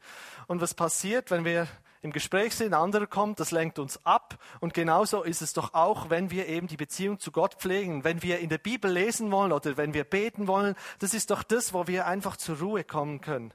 [0.49, 1.69] Und was passiert, wenn wir
[2.03, 4.39] im Gespräch sind, ein anderer kommt, das lenkt uns ab.
[4.61, 8.23] Und genauso ist es doch auch, wenn wir eben die Beziehung zu Gott pflegen, wenn
[8.23, 10.77] wir in der Bibel lesen wollen oder wenn wir beten wollen.
[10.99, 13.53] Das ist doch das, wo wir einfach zur Ruhe kommen können.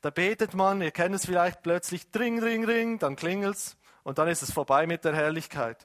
[0.00, 4.28] Da betet man, ihr kennt es vielleicht plötzlich, ring, ring, ring, dann klingelt's und dann
[4.28, 5.84] ist es vorbei mit der Herrlichkeit.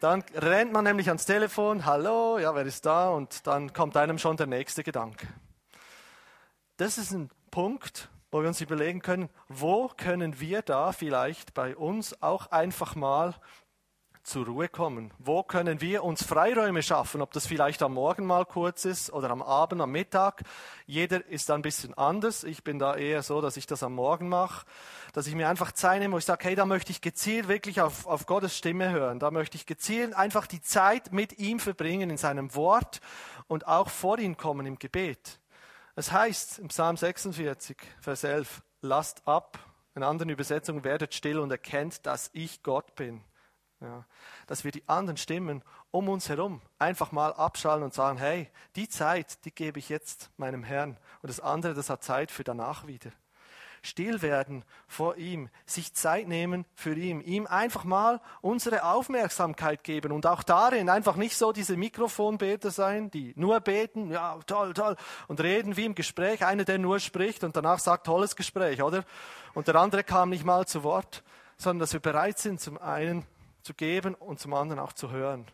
[0.00, 3.10] Dann rennt man nämlich ans Telefon, hallo, ja, wer ist da?
[3.10, 5.26] Und dann kommt einem schon der nächste Gedanke.
[6.76, 11.76] Das ist ein Punkt, wo wir uns überlegen können, wo können wir da vielleicht bei
[11.76, 13.34] uns auch einfach mal
[14.22, 15.12] zur Ruhe kommen?
[15.18, 17.22] Wo können wir uns Freiräume schaffen?
[17.22, 20.42] Ob das vielleicht am Morgen mal kurz ist oder am Abend, am Mittag.
[20.86, 22.44] Jeder ist da ein bisschen anders.
[22.44, 24.66] Ich bin da eher so, dass ich das am Morgen mache,
[25.14, 27.80] dass ich mir einfach Zeit nehme, wo ich sage, hey, da möchte ich gezielt wirklich
[27.80, 29.18] auf, auf Gottes Stimme hören.
[29.18, 33.00] Da möchte ich gezielt einfach die Zeit mit ihm verbringen in seinem Wort
[33.48, 35.39] und auch vor ihn kommen im Gebet.
[36.00, 39.58] Es heißt im Psalm 46, Vers 11, lasst ab.
[39.94, 43.22] In anderen Übersetzungen, werdet still und erkennt, dass ich Gott bin.
[43.82, 44.06] Ja,
[44.46, 48.88] dass wir die anderen Stimmen um uns herum einfach mal abschalten und sagen, hey, die
[48.88, 50.96] Zeit, die gebe ich jetzt meinem Herrn.
[51.20, 53.10] Und das andere, das hat Zeit für danach wieder
[53.82, 60.12] still werden vor ihm, sich Zeit nehmen für ihn, ihm einfach mal unsere Aufmerksamkeit geben
[60.12, 64.96] und auch darin einfach nicht so diese Mikrofonbeter sein, die nur beten, ja, toll, toll,
[65.28, 69.04] und reden wie im Gespräch, einer, der nur spricht und danach sagt, tolles Gespräch, oder?
[69.54, 71.22] Und der andere kam nicht mal zu Wort,
[71.56, 73.26] sondern dass wir bereit sind, zum einen
[73.62, 75.46] zu geben und zum anderen auch zu hören.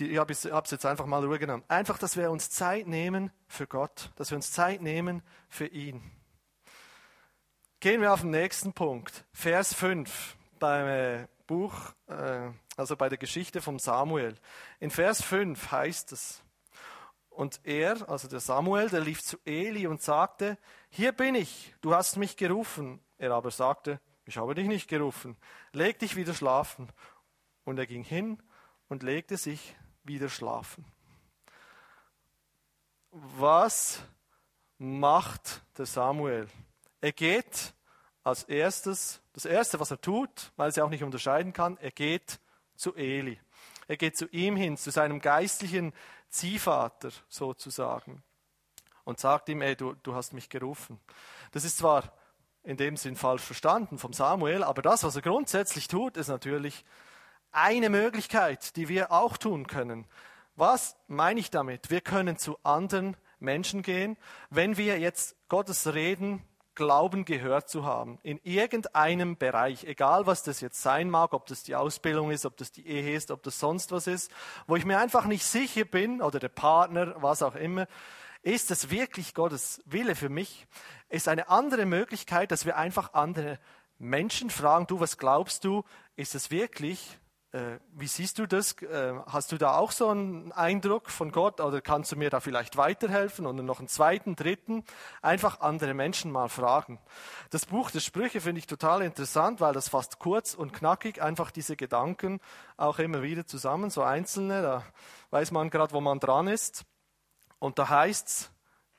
[0.00, 1.64] Ich habe es jetzt einfach mal rübergenommen.
[1.68, 6.02] Einfach, dass wir uns Zeit nehmen für Gott, dass wir uns Zeit nehmen für ihn.
[7.82, 9.24] Gehen wir auf den nächsten Punkt.
[9.32, 11.74] Vers 5 beim äh, Buch,
[12.06, 14.36] äh, also bei der Geschichte vom Samuel.
[14.78, 16.44] In Vers 5 heißt es,
[17.28, 20.58] und er, also der Samuel, der lief zu Eli und sagte,
[20.90, 23.00] hier bin ich, du hast mich gerufen.
[23.18, 25.36] Er aber sagte, ich habe dich nicht gerufen,
[25.72, 26.88] leg dich wieder schlafen.
[27.64, 28.40] Und er ging hin
[28.88, 30.84] und legte sich wieder schlafen.
[33.10, 34.04] Was
[34.78, 36.46] macht der Samuel?
[37.02, 37.74] Er geht
[38.22, 41.90] als erstes, das erste, was er tut, weil er sie auch nicht unterscheiden kann, er
[41.90, 42.38] geht
[42.76, 43.40] zu Eli.
[43.88, 45.92] Er geht zu ihm hin, zu seinem geistlichen
[46.30, 48.22] Ziehvater sozusagen
[49.02, 51.00] und sagt ihm, ey, du, du hast mich gerufen.
[51.50, 52.12] Das ist zwar
[52.62, 56.84] in dem Sinn falsch verstanden vom Samuel, aber das, was er grundsätzlich tut, ist natürlich
[57.50, 60.06] eine Möglichkeit, die wir auch tun können.
[60.54, 61.90] Was meine ich damit?
[61.90, 64.16] Wir können zu anderen Menschen gehen,
[64.50, 70.60] wenn wir jetzt Gottes Reden glauben gehört zu haben, in irgendeinem Bereich, egal was das
[70.60, 73.58] jetzt sein mag, ob das die Ausbildung ist, ob das die Ehe ist, ob das
[73.58, 74.30] sonst was ist,
[74.66, 77.86] wo ich mir einfach nicht sicher bin oder der Partner, was auch immer,
[78.42, 80.66] ist das wirklich Gottes Wille für mich?
[81.08, 83.58] Ist eine andere Möglichkeit, dass wir einfach andere
[83.98, 85.84] Menschen fragen, du, was glaubst du,
[86.16, 87.18] ist es wirklich
[87.96, 88.80] wie siehst du das?
[88.80, 92.40] Äh, hast du da auch so einen Eindruck von Gott oder kannst du mir da
[92.40, 94.84] vielleicht weiterhelfen und noch einen zweiten, dritten?
[95.20, 96.98] Einfach andere Menschen mal fragen.
[97.50, 101.50] Das Buch der Sprüche finde ich total interessant, weil das fast kurz und knackig einfach
[101.50, 102.40] diese Gedanken
[102.78, 104.82] auch immer wieder zusammen, so einzelne, da
[105.30, 106.84] weiß man gerade, wo man dran ist.
[107.58, 108.50] Und da heißt es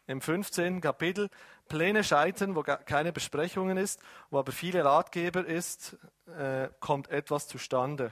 [0.06, 0.80] im 15.
[0.80, 1.30] Kapitel,
[1.70, 8.12] Pläne scheitern, wo keine Besprechungen ist, wo aber viele Ratgeber ist, äh, kommt etwas zustande.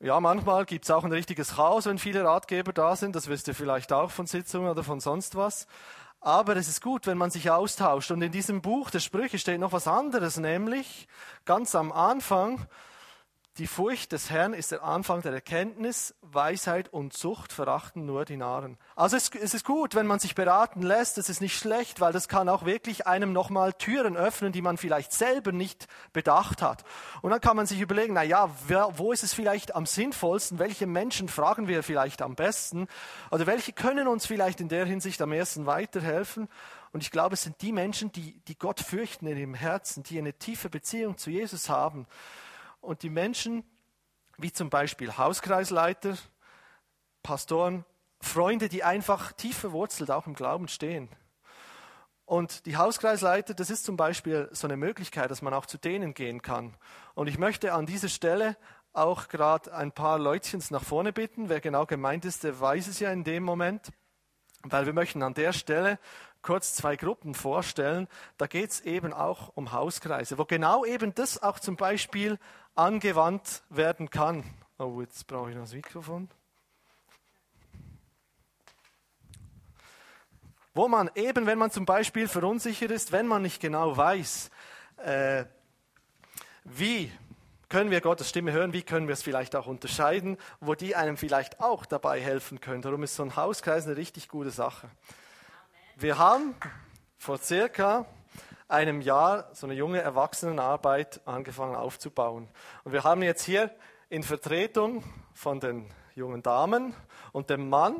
[0.00, 3.16] Ja, manchmal gibt es auch ein richtiges Chaos, wenn viele Ratgeber da sind.
[3.16, 5.66] Das wisst ihr vielleicht auch von Sitzungen oder von sonst was.
[6.20, 8.12] Aber es ist gut, wenn man sich austauscht.
[8.12, 11.08] Und in diesem Buch der Sprüche steht noch was anderes, nämlich
[11.44, 12.64] ganz am Anfang,
[13.58, 18.36] Die Furcht des Herrn ist der Anfang der Erkenntnis, Weisheit und Zucht verachten nur die
[18.36, 18.78] Narren.
[18.94, 22.12] Also es, es ist gut, wenn man sich beraten lässt, es ist nicht schlecht, weil
[22.12, 26.84] das kann auch wirklich einem nochmal Türen öffnen, die man vielleicht selber nicht bedacht hat.
[27.20, 30.60] Und dann kann man sich überlegen, na ja, wer, wo ist es vielleicht am sinnvollsten,
[30.60, 32.86] welche Menschen fragen wir vielleicht am besten
[33.32, 36.48] oder welche können uns vielleicht in der Hinsicht am ersten weiterhelfen.
[36.92, 40.16] Und ich glaube, es sind die Menschen, die, die Gott fürchten in ihrem Herzen, die
[40.16, 42.06] eine tiefe Beziehung zu Jesus haben
[42.88, 43.64] und die Menschen,
[44.38, 46.16] wie zum Beispiel Hauskreisleiter,
[47.22, 47.84] Pastoren,
[48.18, 51.10] Freunde, die einfach tief verwurzelt auch im Glauben stehen.
[52.24, 56.14] Und die Hauskreisleiter, das ist zum Beispiel so eine Möglichkeit, dass man auch zu denen
[56.14, 56.78] gehen kann.
[57.14, 58.56] Und ich möchte an dieser Stelle
[58.94, 61.50] auch gerade ein paar Leutchens nach vorne bitten.
[61.50, 63.92] Wer genau gemeint ist, der weiß es ja in dem Moment.
[64.62, 65.98] Weil wir möchten an der Stelle
[66.42, 68.08] kurz zwei Gruppen vorstellen.
[68.36, 72.38] Da geht es eben auch um Hauskreise, wo genau eben das auch zum Beispiel
[72.74, 74.44] angewandt werden kann.
[74.78, 76.28] Oh, jetzt brauche ich noch das Mikrofon.
[80.74, 84.50] Wo man eben, wenn man zum Beispiel verunsichert ist, wenn man nicht genau weiß,
[84.98, 85.44] äh,
[86.62, 87.10] wie
[87.68, 91.16] können wir Gottes Stimme hören, wie können wir es vielleicht auch unterscheiden, wo die einem
[91.16, 92.82] vielleicht auch dabei helfen können.
[92.82, 94.88] Darum ist so ein Hauskreis eine richtig gute Sache.
[96.00, 96.54] Wir haben
[97.16, 98.06] vor circa
[98.68, 102.48] einem Jahr so eine junge Erwachsenenarbeit angefangen aufzubauen.
[102.84, 103.74] Und wir haben jetzt hier
[104.08, 105.02] in Vertretung
[105.34, 106.94] von den jungen Damen
[107.32, 107.96] und dem Mann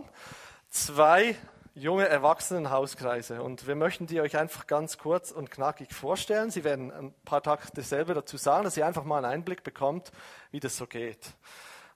[0.70, 1.34] zwei
[1.74, 3.42] junge Erwachsenenhauskreise.
[3.42, 6.52] Und wir möchten die euch einfach ganz kurz und knackig vorstellen.
[6.52, 10.12] Sie werden ein paar Takte selber dazu sagen, dass ihr einfach mal einen Einblick bekommt,
[10.52, 11.32] wie das so geht.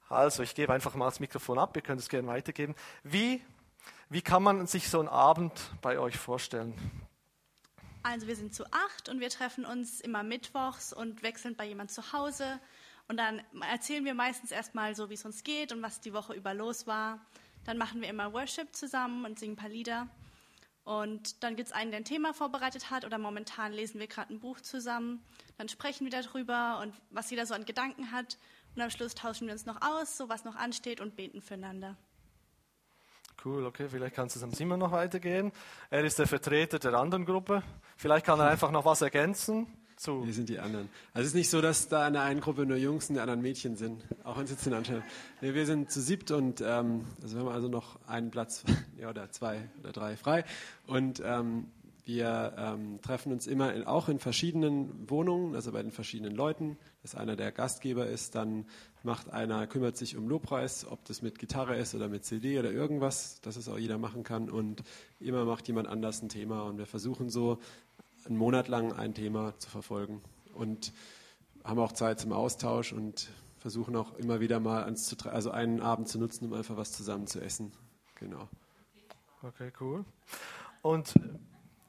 [0.08, 2.74] Also, ich gebe einfach mal das Mikrofon ab, ihr könnt es gerne weitergeben.
[3.04, 3.40] Wie,
[4.12, 6.74] wie kann man sich so einen Abend bei euch vorstellen?
[8.02, 11.90] Also wir sind zu acht und wir treffen uns immer mittwochs und wechseln bei jemand
[11.90, 12.60] zu Hause.
[13.08, 16.34] Und dann erzählen wir meistens erstmal so, wie es uns geht und was die Woche
[16.34, 17.24] über los war.
[17.64, 20.08] Dann machen wir immer Worship zusammen und singen ein paar Lieder.
[20.84, 24.34] Und dann gibt es einen, der ein Thema vorbereitet hat oder momentan lesen wir gerade
[24.34, 25.24] ein Buch zusammen.
[25.56, 28.36] Dann sprechen wir darüber und was jeder so an Gedanken hat.
[28.74, 31.96] Und am Schluss tauschen wir uns noch aus, so was noch ansteht und beten füreinander.
[33.44, 35.50] Cool, okay, vielleicht kannst du es am Simon noch weitergehen.
[35.90, 37.64] Er ist der Vertreter der anderen Gruppe.
[37.96, 39.66] Vielleicht kann er einfach noch was ergänzen.
[39.96, 40.24] Zu.
[40.24, 40.88] Wir sind die anderen.
[41.12, 43.14] Also es ist nicht so, dass da in der einen Gruppe nur Jungs und in
[43.14, 45.02] der anderen Mädchen sind, auch wenn es jetzt den Anschein
[45.40, 48.64] nee, Wir sind zu siebt und ähm, also wir haben also noch einen Platz
[48.98, 50.44] ja, oder zwei oder drei frei.
[50.86, 51.66] Und ähm,
[52.04, 56.76] wir ähm, treffen uns immer in, auch in verschiedenen Wohnungen, also bei den verschiedenen Leuten,
[57.02, 58.66] dass einer der Gastgeber ist, dann
[59.04, 62.72] macht einer, kümmert sich um Lobpreis, ob das mit Gitarre ist oder mit CD oder
[62.72, 64.82] irgendwas, dass es auch jeder machen kann und
[65.20, 67.58] immer macht jemand anders ein Thema und wir versuchen so
[68.26, 70.22] einen Monat lang ein Thema zu verfolgen
[70.54, 70.92] und
[71.64, 76.08] haben auch Zeit zum Austausch und versuchen auch immer wieder mal ans also einen Abend
[76.08, 77.70] zu nutzen, um einfach was zusammen zu essen.
[78.16, 78.48] Genau.
[79.42, 80.04] Okay, cool.
[80.82, 81.14] Und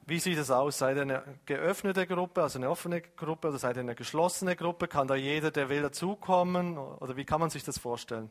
[0.06, 0.78] wie sieht es aus?
[0.78, 4.88] Seid ihr eine geöffnete Gruppe, also eine offene Gruppe, oder seid ihr eine geschlossene Gruppe?
[4.88, 6.76] Kann da jeder, der will, dazukommen?
[6.76, 8.30] Oder wie kann man sich das vorstellen?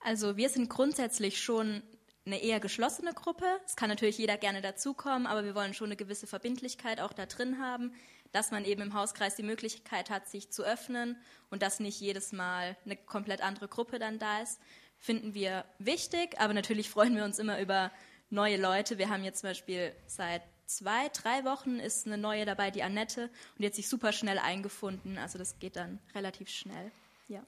[0.00, 1.82] Also wir sind grundsätzlich schon
[2.24, 3.44] eine eher geschlossene Gruppe.
[3.66, 7.26] Es kann natürlich jeder gerne dazukommen, aber wir wollen schon eine gewisse Verbindlichkeit auch da
[7.26, 7.92] drin haben,
[8.30, 11.16] dass man eben im Hauskreis die Möglichkeit hat, sich zu öffnen
[11.50, 14.60] und dass nicht jedes Mal eine komplett andere Gruppe dann da ist.
[14.98, 17.90] Finden wir wichtig, aber natürlich freuen wir uns immer über
[18.30, 18.98] neue Leute.
[18.98, 23.24] Wir haben jetzt zum Beispiel seit zwei, drei Wochen ist eine neue dabei, die Annette,
[23.24, 25.18] und die hat sich super schnell eingefunden.
[25.18, 26.90] Also das geht dann relativ schnell.
[27.28, 27.40] Ja.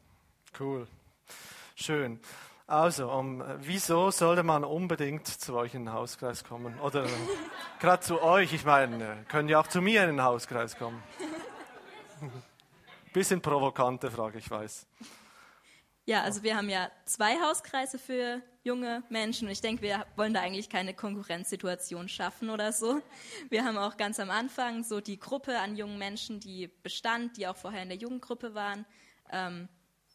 [0.58, 0.86] Cool.
[1.74, 2.20] Schön.
[2.66, 6.78] Also, um, wieso sollte man unbedingt zu euch in den Hauskreis kommen?
[6.80, 7.06] Oder
[7.80, 11.02] gerade zu euch, ich meine, können ja auch zu mir in den Hauskreis kommen.
[13.12, 14.86] Bisschen provokante Frage, ich weiß.
[16.06, 20.34] Ja, also wir haben ja zwei Hauskreise für junge Menschen und ich denke, wir wollen
[20.34, 23.00] da eigentlich keine Konkurrenzsituation schaffen oder so.
[23.48, 27.46] Wir haben auch ganz am Anfang so die Gruppe an jungen Menschen, die bestand, die
[27.46, 28.84] auch vorher in der Jugendgruppe waren.
[29.30, 29.68] Ähm,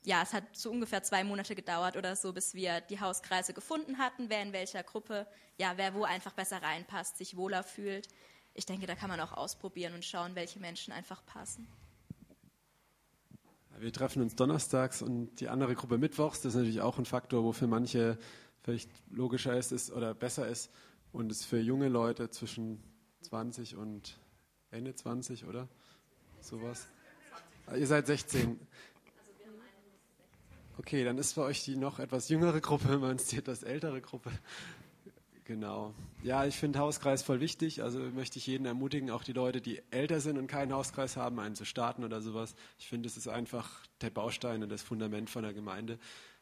[0.04, 3.98] ja, es hat so ungefähr zwei Monate gedauert oder so, bis wir die Hauskreise gefunden
[3.98, 5.26] hatten, wer in welcher Gruppe,
[5.58, 8.08] ja, wer wo einfach besser reinpasst, sich wohler fühlt.
[8.54, 11.68] Ich denke, da kann man auch ausprobieren und schauen, welche Menschen einfach passen.
[13.80, 16.42] Wir treffen uns donnerstags und die andere Gruppe mittwochs.
[16.42, 18.18] Das ist natürlich auch ein Faktor, wo für manche
[18.62, 20.70] vielleicht logischer ist, ist oder besser ist.
[21.14, 22.84] Und es für junge Leute zwischen
[23.22, 24.20] 20 und
[24.70, 25.70] Ende 20, oder?
[26.42, 26.88] Sowas.
[27.68, 28.60] Ah, ihr seid 16.
[30.78, 34.32] Okay, dann ist für euch die noch etwas jüngere Gruppe, es die etwas ältere Gruppe.
[35.50, 35.96] Genau.
[36.22, 37.82] Ja, ich finde Hauskreis voll wichtig.
[37.82, 41.40] Also möchte ich jeden ermutigen, auch die Leute, die älter sind und keinen Hauskreis haben,
[41.40, 42.54] einen zu starten oder sowas.
[42.78, 43.68] Ich finde, es ist einfach
[44.02, 45.98] der Baustein und das Fundament von der Gemeinde,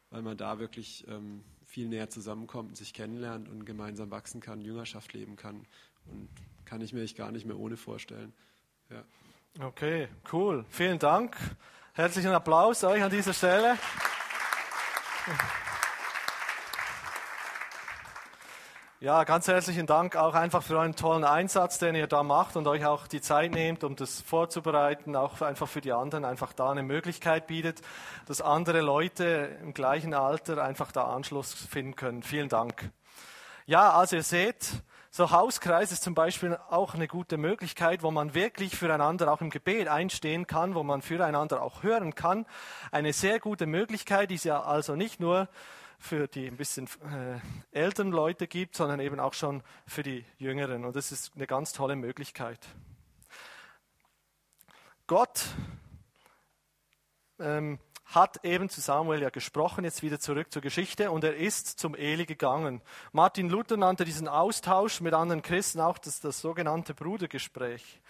[0.09, 5.13] weil man da wirklich ähm, viel näher zusammenkommt, sich kennenlernt und gemeinsam wachsen kann, Jüngerschaft
[5.13, 5.65] leben kann.
[6.11, 6.27] Und
[6.65, 8.33] kann ich mir echt gar nicht mehr ohne vorstellen.
[8.89, 9.05] Ja.
[9.65, 10.65] Okay, cool.
[10.67, 11.37] Vielen Dank.
[11.93, 13.77] Herzlichen Applaus euch an dieser Stelle.
[18.99, 22.65] Ja, ganz herzlichen Dank auch einfach für euren tollen Einsatz, den ihr da macht und
[22.65, 26.71] euch auch die Zeit nehmt, um das vorzubereiten, auch einfach für die anderen einfach da
[26.71, 27.81] eine Möglichkeit bietet,
[28.25, 32.23] dass andere Leute im gleichen Alter einfach da Anschluss finden können.
[32.23, 32.89] Vielen Dank.
[33.67, 34.67] Ja, also ihr seht,
[35.11, 39.51] so Hauskreis ist zum Beispiel auch eine gute Möglichkeit, wo man wirklich füreinander auch im
[39.51, 42.47] Gebet einstehen kann, wo man füreinander auch hören kann.
[42.91, 45.49] Eine sehr gute Möglichkeit, ist ja also nicht nur
[45.99, 47.39] für die ein bisschen äh,
[47.71, 50.85] älteren Leute gibt, sondern eben auch schon für die Jüngeren.
[50.85, 52.59] Und das ist eine ganz tolle Möglichkeit.
[55.07, 55.45] Gott
[57.39, 61.79] ähm, hat eben zu Samuel ja gesprochen, jetzt wieder zurück zur Geschichte, und er ist
[61.79, 62.81] zum Eli gegangen.
[63.11, 68.01] Martin Luther nannte diesen Austausch mit anderen Christen auch das, das sogenannte Brudergespräch.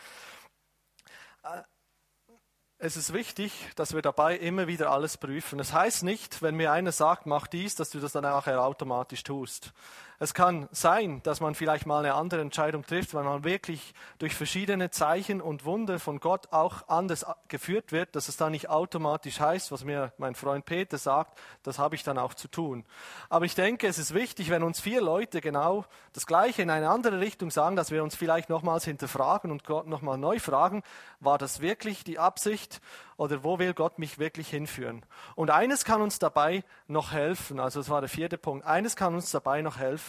[2.80, 5.57] Es ist wichtig, dass wir dabei immer wieder alles prüfen.
[5.57, 9.23] Das heißt nicht, wenn mir einer sagt, mach dies, dass du das dann nachher automatisch
[9.23, 9.73] tust.
[10.20, 14.34] Es kann sein, dass man vielleicht mal eine andere Entscheidung trifft, weil man wirklich durch
[14.34, 19.39] verschiedene Zeichen und Wunder von Gott auch anders geführt wird, dass es dann nicht automatisch
[19.39, 22.84] heißt, was mir mein Freund Peter sagt, das habe ich dann auch zu tun.
[23.30, 26.89] Aber ich denke, es ist wichtig, wenn uns vier Leute genau das Gleiche in eine
[26.89, 30.82] andere Richtung sagen, dass wir uns vielleicht nochmals hinterfragen und Gott nochmal neu fragen,
[31.20, 32.82] war das wirklich die Absicht
[33.18, 35.05] oder wo will Gott mich wirklich hinführen?
[35.36, 39.13] Und eines kann uns dabei noch helfen, also das war der vierte Punkt, eines kann
[39.13, 40.06] uns dabei noch helfen.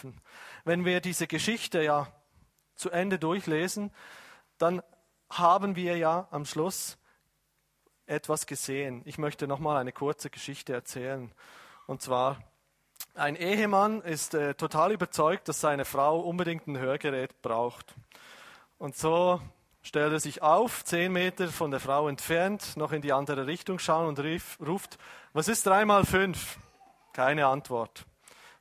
[0.64, 2.12] Wenn wir diese Geschichte ja
[2.74, 3.90] zu Ende durchlesen,
[4.58, 4.82] dann
[5.30, 6.98] haben wir ja am Schluss
[8.06, 9.02] etwas gesehen.
[9.04, 11.32] Ich möchte nochmal eine kurze Geschichte erzählen.
[11.86, 12.38] Und zwar,
[13.14, 17.94] ein Ehemann ist äh, total überzeugt, dass seine Frau unbedingt ein Hörgerät braucht.
[18.78, 19.40] Und so
[19.82, 23.78] stellt er sich auf, zehn Meter von der Frau entfernt, noch in die andere Richtung
[23.78, 24.98] schauen und rief, ruft,
[25.32, 26.58] was ist drei mal fünf?
[27.12, 28.04] Keine Antwort.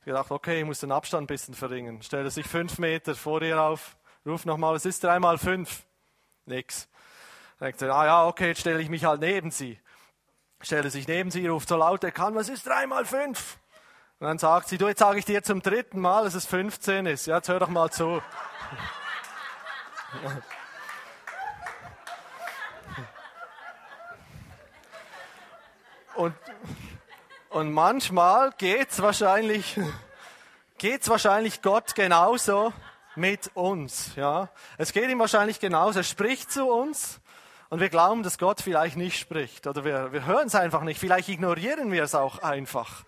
[0.08, 2.00] Gedacht, okay, ich muss den Abstand ein bisschen verringern.
[2.00, 5.84] Stellt er sich fünf Meter vor ihr auf, ruft nochmal, was ist drei mal fünf?
[6.46, 6.88] Nix.
[7.60, 9.78] Denkt er, ah ja, okay, jetzt stelle ich mich halt neben sie.
[10.62, 13.58] Stellt er sich neben sie, ruft so laut er kann, was ist drei mal fünf?
[14.18, 17.04] Und dann sagt sie, du, jetzt sage ich dir zum dritten Mal, dass es 15
[17.04, 17.26] ist.
[17.26, 18.22] Ja, jetzt hör doch mal zu.
[26.14, 26.34] Und,
[27.50, 29.78] und manchmal geht es wahrscheinlich,
[30.76, 32.72] geht's wahrscheinlich Gott genauso
[33.16, 34.14] mit uns.
[34.16, 34.50] Ja?
[34.76, 36.00] Es geht ihm wahrscheinlich genauso.
[36.00, 37.20] Er spricht zu uns
[37.70, 39.66] und wir glauben, dass Gott vielleicht nicht spricht.
[39.66, 41.00] Oder wir, wir hören es einfach nicht.
[41.00, 43.04] Vielleicht ignorieren wir es auch einfach.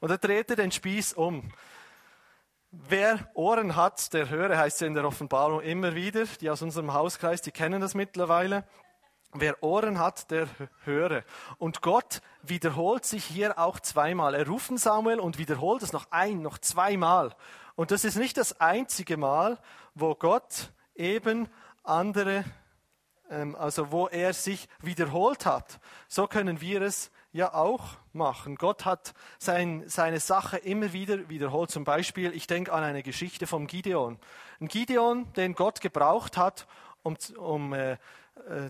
[0.00, 1.52] Und er dreht den Spieß um.
[2.70, 6.24] Wer Ohren hat, der höre, heißt es in der Offenbarung immer wieder.
[6.40, 8.64] Die aus unserem Hauskreis, die kennen das mittlerweile.
[9.32, 10.48] Wer Ohren hat, der
[10.84, 11.22] höre.
[11.58, 14.34] Und Gott wiederholt sich hier auch zweimal.
[14.34, 17.34] Er ruft Samuel und wiederholt es noch ein, noch zweimal.
[17.76, 19.58] Und das ist nicht das einzige Mal,
[19.94, 21.48] wo Gott eben
[21.84, 22.44] andere,
[23.30, 25.78] ähm, also wo er sich wiederholt hat.
[26.08, 28.56] So können wir es ja auch machen.
[28.56, 31.70] Gott hat sein, seine Sache immer wieder wiederholt.
[31.70, 34.18] Zum Beispiel, ich denke an eine Geschichte vom Gideon.
[34.60, 36.66] Ein Gideon, den Gott gebraucht hat,
[37.02, 37.96] um, um äh,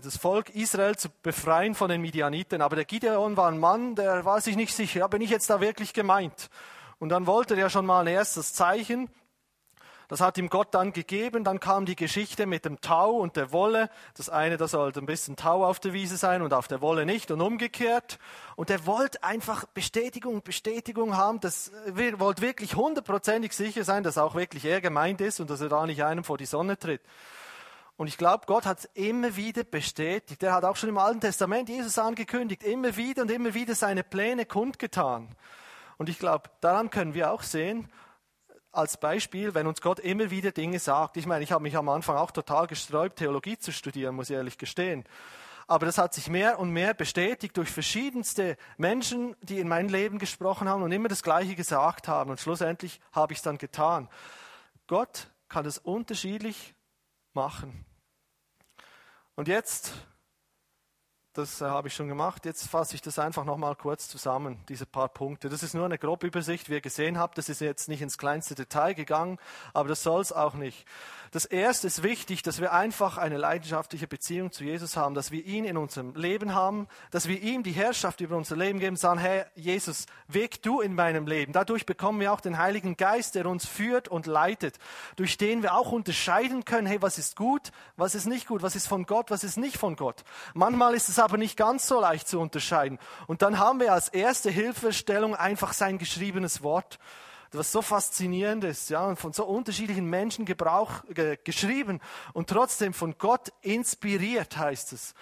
[0.03, 2.61] das Volk Israel zu befreien von den Midianiten.
[2.61, 5.61] Aber der Gideon war ein Mann, der war sich nicht sicher, bin ich jetzt da
[5.61, 6.49] wirklich gemeint?
[6.99, 9.09] Und dann wollte er schon mal ein erstes Zeichen.
[10.11, 11.45] Das hat ihm Gott dann gegeben.
[11.45, 13.89] Dann kam die Geschichte mit dem Tau und der Wolle.
[14.17, 17.05] Das eine, da sollte ein bisschen Tau auf der Wiese sein und auf der Wolle
[17.05, 18.19] nicht und umgekehrt.
[18.57, 21.39] Und er wollte einfach Bestätigung, Bestätigung haben.
[21.39, 25.61] Das äh, wollte wirklich hundertprozentig sicher sein, dass auch wirklich er gemeint ist und dass
[25.61, 27.01] er da nicht einem vor die Sonne tritt.
[27.97, 30.41] Und ich glaube, Gott hat es immer wieder bestätigt.
[30.41, 34.03] Er hat auch schon im Alten Testament Jesus angekündigt, immer wieder und immer wieder seine
[34.03, 35.35] Pläne kundgetan.
[35.97, 37.91] Und ich glaube, daran können wir auch sehen,
[38.71, 41.17] als Beispiel, wenn uns Gott immer wieder Dinge sagt.
[41.17, 44.35] Ich meine, ich habe mich am Anfang auch total gesträubt, Theologie zu studieren, muss ich
[44.35, 45.03] ehrlich gestehen.
[45.67, 50.19] Aber das hat sich mehr und mehr bestätigt durch verschiedenste Menschen, die in mein Leben
[50.19, 52.31] gesprochen haben und immer das Gleiche gesagt haben.
[52.31, 54.09] Und schlussendlich habe ich es dann getan.
[54.87, 56.73] Gott kann es unterschiedlich
[57.33, 57.85] machen.
[59.35, 59.93] Und jetzt
[61.33, 62.45] das äh, habe ich schon gemacht.
[62.45, 65.47] Jetzt fasse ich das einfach nochmal kurz zusammen, diese paar Punkte.
[65.47, 67.37] Das ist nur eine Grobübersicht, wie ihr gesehen habt.
[67.37, 69.37] Das ist jetzt nicht ins kleinste Detail gegangen,
[69.73, 70.85] aber das soll es auch nicht.
[71.31, 75.45] Das erste ist wichtig, dass wir einfach eine leidenschaftliche Beziehung zu Jesus haben, dass wir
[75.45, 79.19] ihn in unserem Leben haben, dass wir ihm die Herrschaft über unser Leben geben, sagen,
[79.19, 81.53] Herr Jesus, weg du in meinem Leben.
[81.53, 84.77] Dadurch bekommen wir auch den Heiligen Geist, der uns führt und leitet,
[85.15, 88.75] durch den wir auch unterscheiden können, hey, was ist gut, was ist nicht gut, was
[88.75, 90.25] ist von Gott, was ist nicht von Gott.
[90.53, 92.99] Manchmal ist es aber nicht ganz so leicht zu unterscheiden.
[93.27, 96.99] Und dann haben wir als erste Hilfestellung einfach sein geschriebenes Wort
[97.53, 101.99] was so faszinierend ist, ja, und von so unterschiedlichen Menschen Gebrauch, äh, geschrieben
[102.33, 105.13] und trotzdem von Gott inspiriert, heißt es.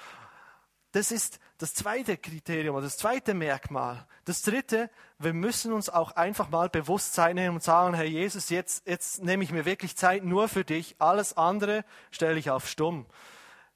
[0.91, 4.07] Das ist das zweite Kriterium das zweite Merkmal.
[4.25, 4.89] Das dritte,
[5.19, 9.43] wir müssen uns auch einfach mal bewusst sein und sagen, Herr Jesus, jetzt, jetzt nehme
[9.43, 10.95] ich mir wirklich Zeit nur für dich.
[10.99, 13.05] Alles andere stelle ich auf stumm.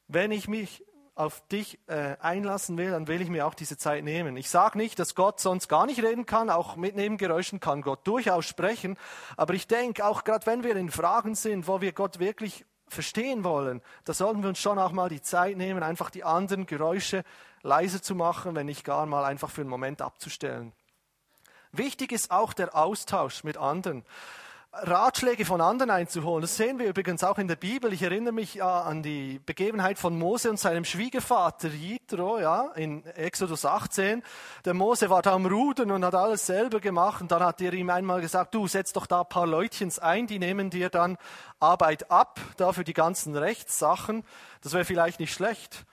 [0.08, 0.84] Wenn ich mich
[1.16, 4.36] auf dich äh, einlassen will, dann will ich mir auch diese Zeit nehmen.
[4.36, 8.06] Ich sage nicht, dass Gott sonst gar nicht reden kann, auch mit Nebengeräuschen kann Gott
[8.08, 8.98] durchaus sprechen,
[9.38, 13.44] aber ich denke, auch gerade wenn wir in Fragen sind, wo wir Gott wirklich verstehen
[13.44, 17.24] wollen, da sollten wir uns schon auch mal die Zeit nehmen, einfach die anderen Geräusche
[17.62, 20.74] leiser zu machen, wenn nicht gar mal einfach für einen Moment abzustellen.
[21.72, 24.06] Wichtig ist auch der Austausch mit anderen.
[24.76, 26.42] Ratschläge von anderen einzuholen.
[26.42, 27.94] Das sehen wir übrigens auch in der Bibel.
[27.94, 33.06] Ich erinnere mich ja an die Begebenheit von Mose und seinem Schwiegervater Jitro, ja, in
[33.06, 34.24] Exodus 18.
[34.66, 37.72] Der Mose war da am Rudern und hat alles selber gemacht und dann hat er
[37.74, 41.18] ihm einmal gesagt, du setz doch da ein paar Leutchens ein, die nehmen dir dann
[41.60, 44.24] Arbeit ab, da für die ganzen Rechtssachen.
[44.62, 45.86] Das wäre vielleicht nicht schlecht.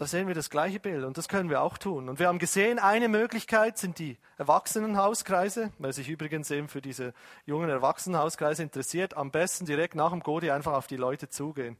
[0.00, 2.08] Da sehen wir das gleiche Bild und das können wir auch tun.
[2.08, 5.72] Und wir haben gesehen, eine Möglichkeit sind die Erwachsenenhauskreise.
[5.78, 7.12] Wer sich übrigens eben für diese
[7.44, 11.76] jungen Erwachsenenhauskreise interessiert, am besten direkt nach dem Godi einfach auf die Leute zugehen.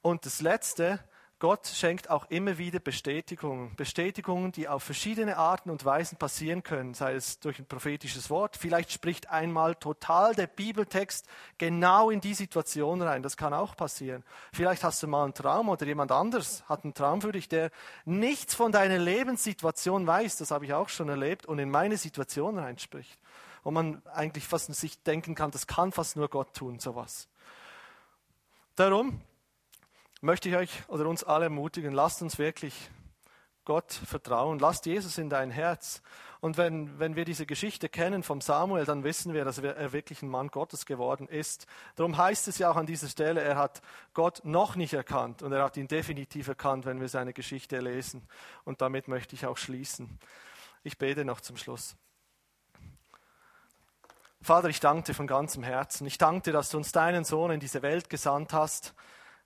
[0.00, 1.00] Und das Letzte,
[1.42, 3.74] Gott schenkt auch immer wieder Bestätigungen.
[3.74, 8.56] Bestätigungen, die auf verschiedene Arten und Weisen passieren können, sei es durch ein prophetisches Wort.
[8.56, 11.26] Vielleicht spricht einmal total der Bibeltext
[11.58, 13.24] genau in die Situation rein.
[13.24, 14.22] Das kann auch passieren.
[14.52, 17.72] Vielleicht hast du mal einen Traum oder jemand anders hat einen Traum für dich, der
[18.04, 20.36] nichts von deiner Lebenssituation weiß.
[20.36, 23.18] Das habe ich auch schon erlebt und in meine Situation reinspricht.
[23.64, 27.26] Wo man eigentlich fast sich denken kann, das kann fast nur Gott tun, sowas.
[28.76, 29.20] Darum,
[30.22, 32.90] möchte ich euch oder uns alle ermutigen, lasst uns wirklich
[33.64, 36.00] Gott vertrauen, lasst Jesus in dein Herz.
[36.40, 40.22] Und wenn, wenn wir diese Geschichte kennen vom Samuel, dann wissen wir, dass er wirklich
[40.22, 41.66] ein Mann Gottes geworden ist.
[41.94, 43.82] Darum heißt es ja auch an dieser Stelle, er hat
[44.14, 48.26] Gott noch nicht erkannt und er hat ihn definitiv erkannt, wenn wir seine Geschichte lesen.
[48.64, 50.18] Und damit möchte ich auch schließen.
[50.82, 51.94] Ich bete noch zum Schluss.
[54.40, 56.04] Vater, ich danke dir von ganzem Herzen.
[56.06, 58.94] Ich danke dir, dass du uns deinen Sohn in diese Welt gesandt hast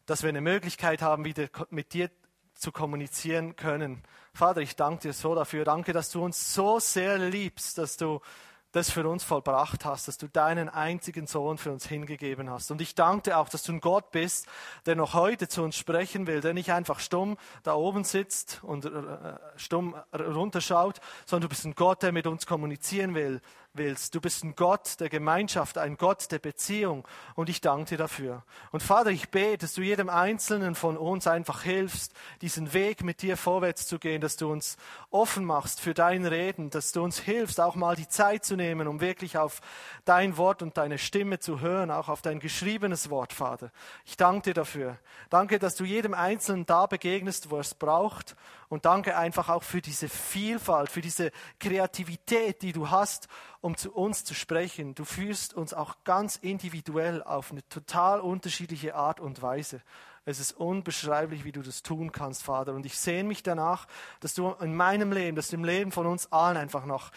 [0.07, 2.11] dass wir eine Möglichkeit haben, wieder mit dir
[2.55, 4.03] zu kommunizieren können.
[4.33, 5.65] Vater, ich danke dir so dafür.
[5.65, 8.21] Danke, dass du uns so sehr liebst, dass du
[8.77, 12.71] das für uns vollbracht hast, dass du deinen einzigen Sohn für uns hingegeben hast.
[12.71, 14.47] Und ich danke dir auch, dass du ein Gott bist,
[14.85, 18.85] der noch heute zu uns sprechen will, der nicht einfach stumm da oben sitzt und
[18.85, 18.91] äh,
[19.57, 23.41] stumm runterschaut, sondern du bist ein Gott, der mit uns kommunizieren will,
[23.77, 24.15] willst.
[24.15, 28.43] Du bist ein Gott der Gemeinschaft, ein Gott der Beziehung und ich danke dir dafür.
[28.73, 32.13] Und Vater, ich bete, dass du jedem Einzelnen von uns einfach hilfst,
[32.43, 34.77] diesen Weg mit dir vorwärts zu gehen, dass du uns
[35.11, 38.89] offen machst für dein Reden, dass du uns hilfst, auch mal die Zeit zu nehmen,
[38.89, 39.61] um wirklich auf
[40.05, 43.71] dein Wort und deine Stimme zu hören, auch auf dein geschriebenes Wort, Vater.
[44.05, 44.99] Ich danke dir dafür.
[45.31, 48.37] Danke, dass du jedem Einzelnen da begegnest, wo er es braucht
[48.69, 53.29] und danke einfach auch für diese Vielfalt, für diese Kreativität, die du hast,
[53.67, 54.95] um zu uns zu sprechen.
[54.95, 59.83] Du führst uns auch ganz individuell auf eine total unterschiedliche Art und Weise.
[60.25, 62.75] Es ist unbeschreiblich, wie du das tun kannst, Vater.
[62.75, 63.89] Und ich sehne mich danach,
[64.21, 67.11] dass du in meinem Leben, dass du im Leben von uns allen einfach noch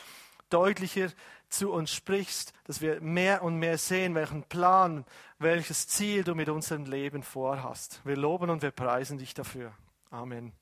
[0.50, 1.10] deutlicher
[1.50, 5.06] zu uns sprichst, dass wir mehr und mehr sehen, welchen Plan,
[5.38, 8.02] welches Ziel du mit unserem Leben vorhast.
[8.06, 9.72] Wir loben und wir preisen dich dafür.
[10.10, 10.59] Amen.